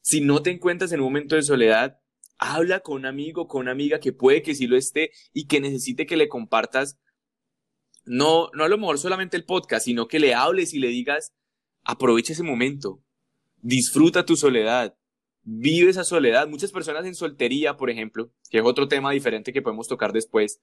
si 0.02 0.20
no 0.20 0.42
te 0.42 0.52
encuentras 0.52 0.92
en 0.92 1.00
un 1.00 1.06
momento 1.06 1.38
de 1.38 1.44
soledad, 1.44 2.02
habla 2.38 2.82
con 2.82 2.98
un 2.98 3.06
amigo, 3.06 3.48
con 3.48 3.62
una 3.62 3.72
amiga 3.72 4.02
que 4.02 4.12
puede 4.12 4.42
que 4.42 4.54
sí 4.54 4.68
lo 4.68 4.76
esté 4.76 5.12
y 5.32 5.48
que 5.48 5.62
necesite 5.62 6.06
que 6.06 6.18
le 6.18 6.28
compartas 6.28 7.00
no, 8.04 8.50
no 8.52 8.66
a 8.66 8.68
lo 8.68 8.78
mejor 8.78 9.00
solamente 9.00 9.38
el 9.38 9.46
podcast, 9.46 9.86
sino 9.86 10.10
que 10.10 10.20
le 10.20 10.34
hables 10.34 10.74
y 10.74 10.80
le 10.80 10.90
digas, 10.90 11.32
aprovecha 11.86 12.34
ese 12.34 12.44
momento, 12.44 13.02
disfruta 13.62 14.26
tu 14.26 14.36
soledad, 14.36 14.98
vive 15.44 15.90
esa 15.90 16.04
soledad. 16.04 16.50
Muchas 16.50 16.74
personas 16.74 17.06
en 17.06 17.16
soltería, 17.16 17.78
por 17.78 17.90
ejemplo, 17.90 18.30
que 18.50 18.58
es 18.58 18.66
otro 18.66 18.90
tema 18.90 19.14
diferente 19.14 19.54
que 19.54 19.62
podemos 19.62 19.88
tocar 19.88 20.12
después, 20.12 20.60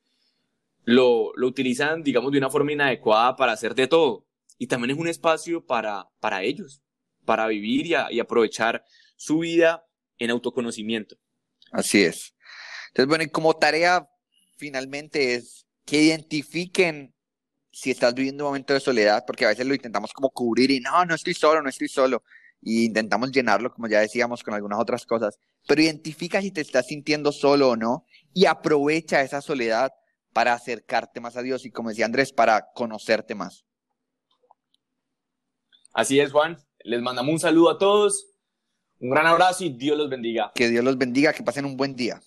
lo, 0.85 1.33
lo 1.35 1.47
utilizan, 1.47 2.03
digamos, 2.03 2.31
de 2.31 2.37
una 2.37 2.51
forma 2.51 2.73
inadecuada 2.73 3.37
para 3.37 3.53
hacer 3.53 3.75
de 3.75 3.87
todo. 3.87 4.27
Y 4.61 4.67
también 4.67 4.91
es 4.91 4.99
un 4.99 5.09
espacio 5.09 5.65
para, 5.65 6.07
para 6.21 6.43
ellos, 6.43 6.83
para 7.25 7.47
vivir 7.47 7.87
y, 7.87 7.95
y 8.11 8.21
aprovechar 8.21 8.85
su 9.17 9.39
vida 9.39 9.87
en 10.19 10.29
autoconocimiento. 10.29 11.17
Así 11.73 12.03
es. 12.03 12.35
Entonces, 12.89 13.09
bueno, 13.09 13.25
y 13.25 13.31
como 13.31 13.57
tarea 13.57 14.07
finalmente 14.59 15.35
es 15.35 15.67
que 15.87 16.03
identifiquen 16.03 17.15
si 17.73 17.91
estás 17.91 18.13
viviendo 18.13 18.45
un 18.45 18.49
momento 18.51 18.75
de 18.75 18.81
soledad, 18.81 19.25
porque 19.27 19.47
a 19.47 19.49
veces 19.49 19.67
lo 19.67 19.73
intentamos 19.73 20.13
como 20.13 20.29
cubrir 20.29 20.71
y 20.71 20.81
no, 20.81 21.07
no 21.07 21.15
estoy 21.15 21.33
solo, 21.33 21.63
no 21.63 21.71
estoy 21.71 21.89
solo, 21.89 22.23
y 22.61 22.85
intentamos 22.85 23.33
llenarlo, 23.33 23.73
como 23.73 23.89
ya 23.89 24.01
decíamos, 24.01 24.43
con 24.43 24.53
algunas 24.53 24.79
otras 24.79 25.07
cosas, 25.07 25.39
pero 25.67 25.81
identifica 25.81 26.43
si 26.43 26.51
te 26.51 26.61
estás 26.61 26.89
sintiendo 26.89 27.33
solo 27.33 27.71
o 27.71 27.77
no 27.77 28.05
y 28.35 28.45
aprovecha 28.45 29.23
esa 29.23 29.41
soledad 29.41 29.91
para 30.35 30.53
acercarte 30.53 31.19
más 31.21 31.39
a 31.39 31.43
Dios 31.43 31.65
y, 31.65 31.71
como 31.71 31.89
decía 31.89 32.05
Andrés, 32.05 32.35
para 32.35 32.67
conocerte 32.75 33.35
más. 33.35 33.65
Así 35.93 36.21
es, 36.21 36.33
Juan. 36.33 36.57
Les 36.85 37.01
mandamos 37.03 37.33
un 37.33 37.41
saludo 37.41 37.71
a 37.71 37.79
todos, 37.79 38.31
un 38.99 39.11
gran 39.11 39.27
abrazo 39.27 39.65
y 39.65 39.71
Dios 39.71 39.97
los 39.99 40.09
bendiga. 40.09 40.53
Que 40.55 40.69
Dios 40.69 40.85
los 40.85 40.97
bendiga, 40.97 41.33
que 41.33 41.43
pasen 41.43 41.65
un 41.65 41.77
buen 41.77 41.97
día. 41.97 42.21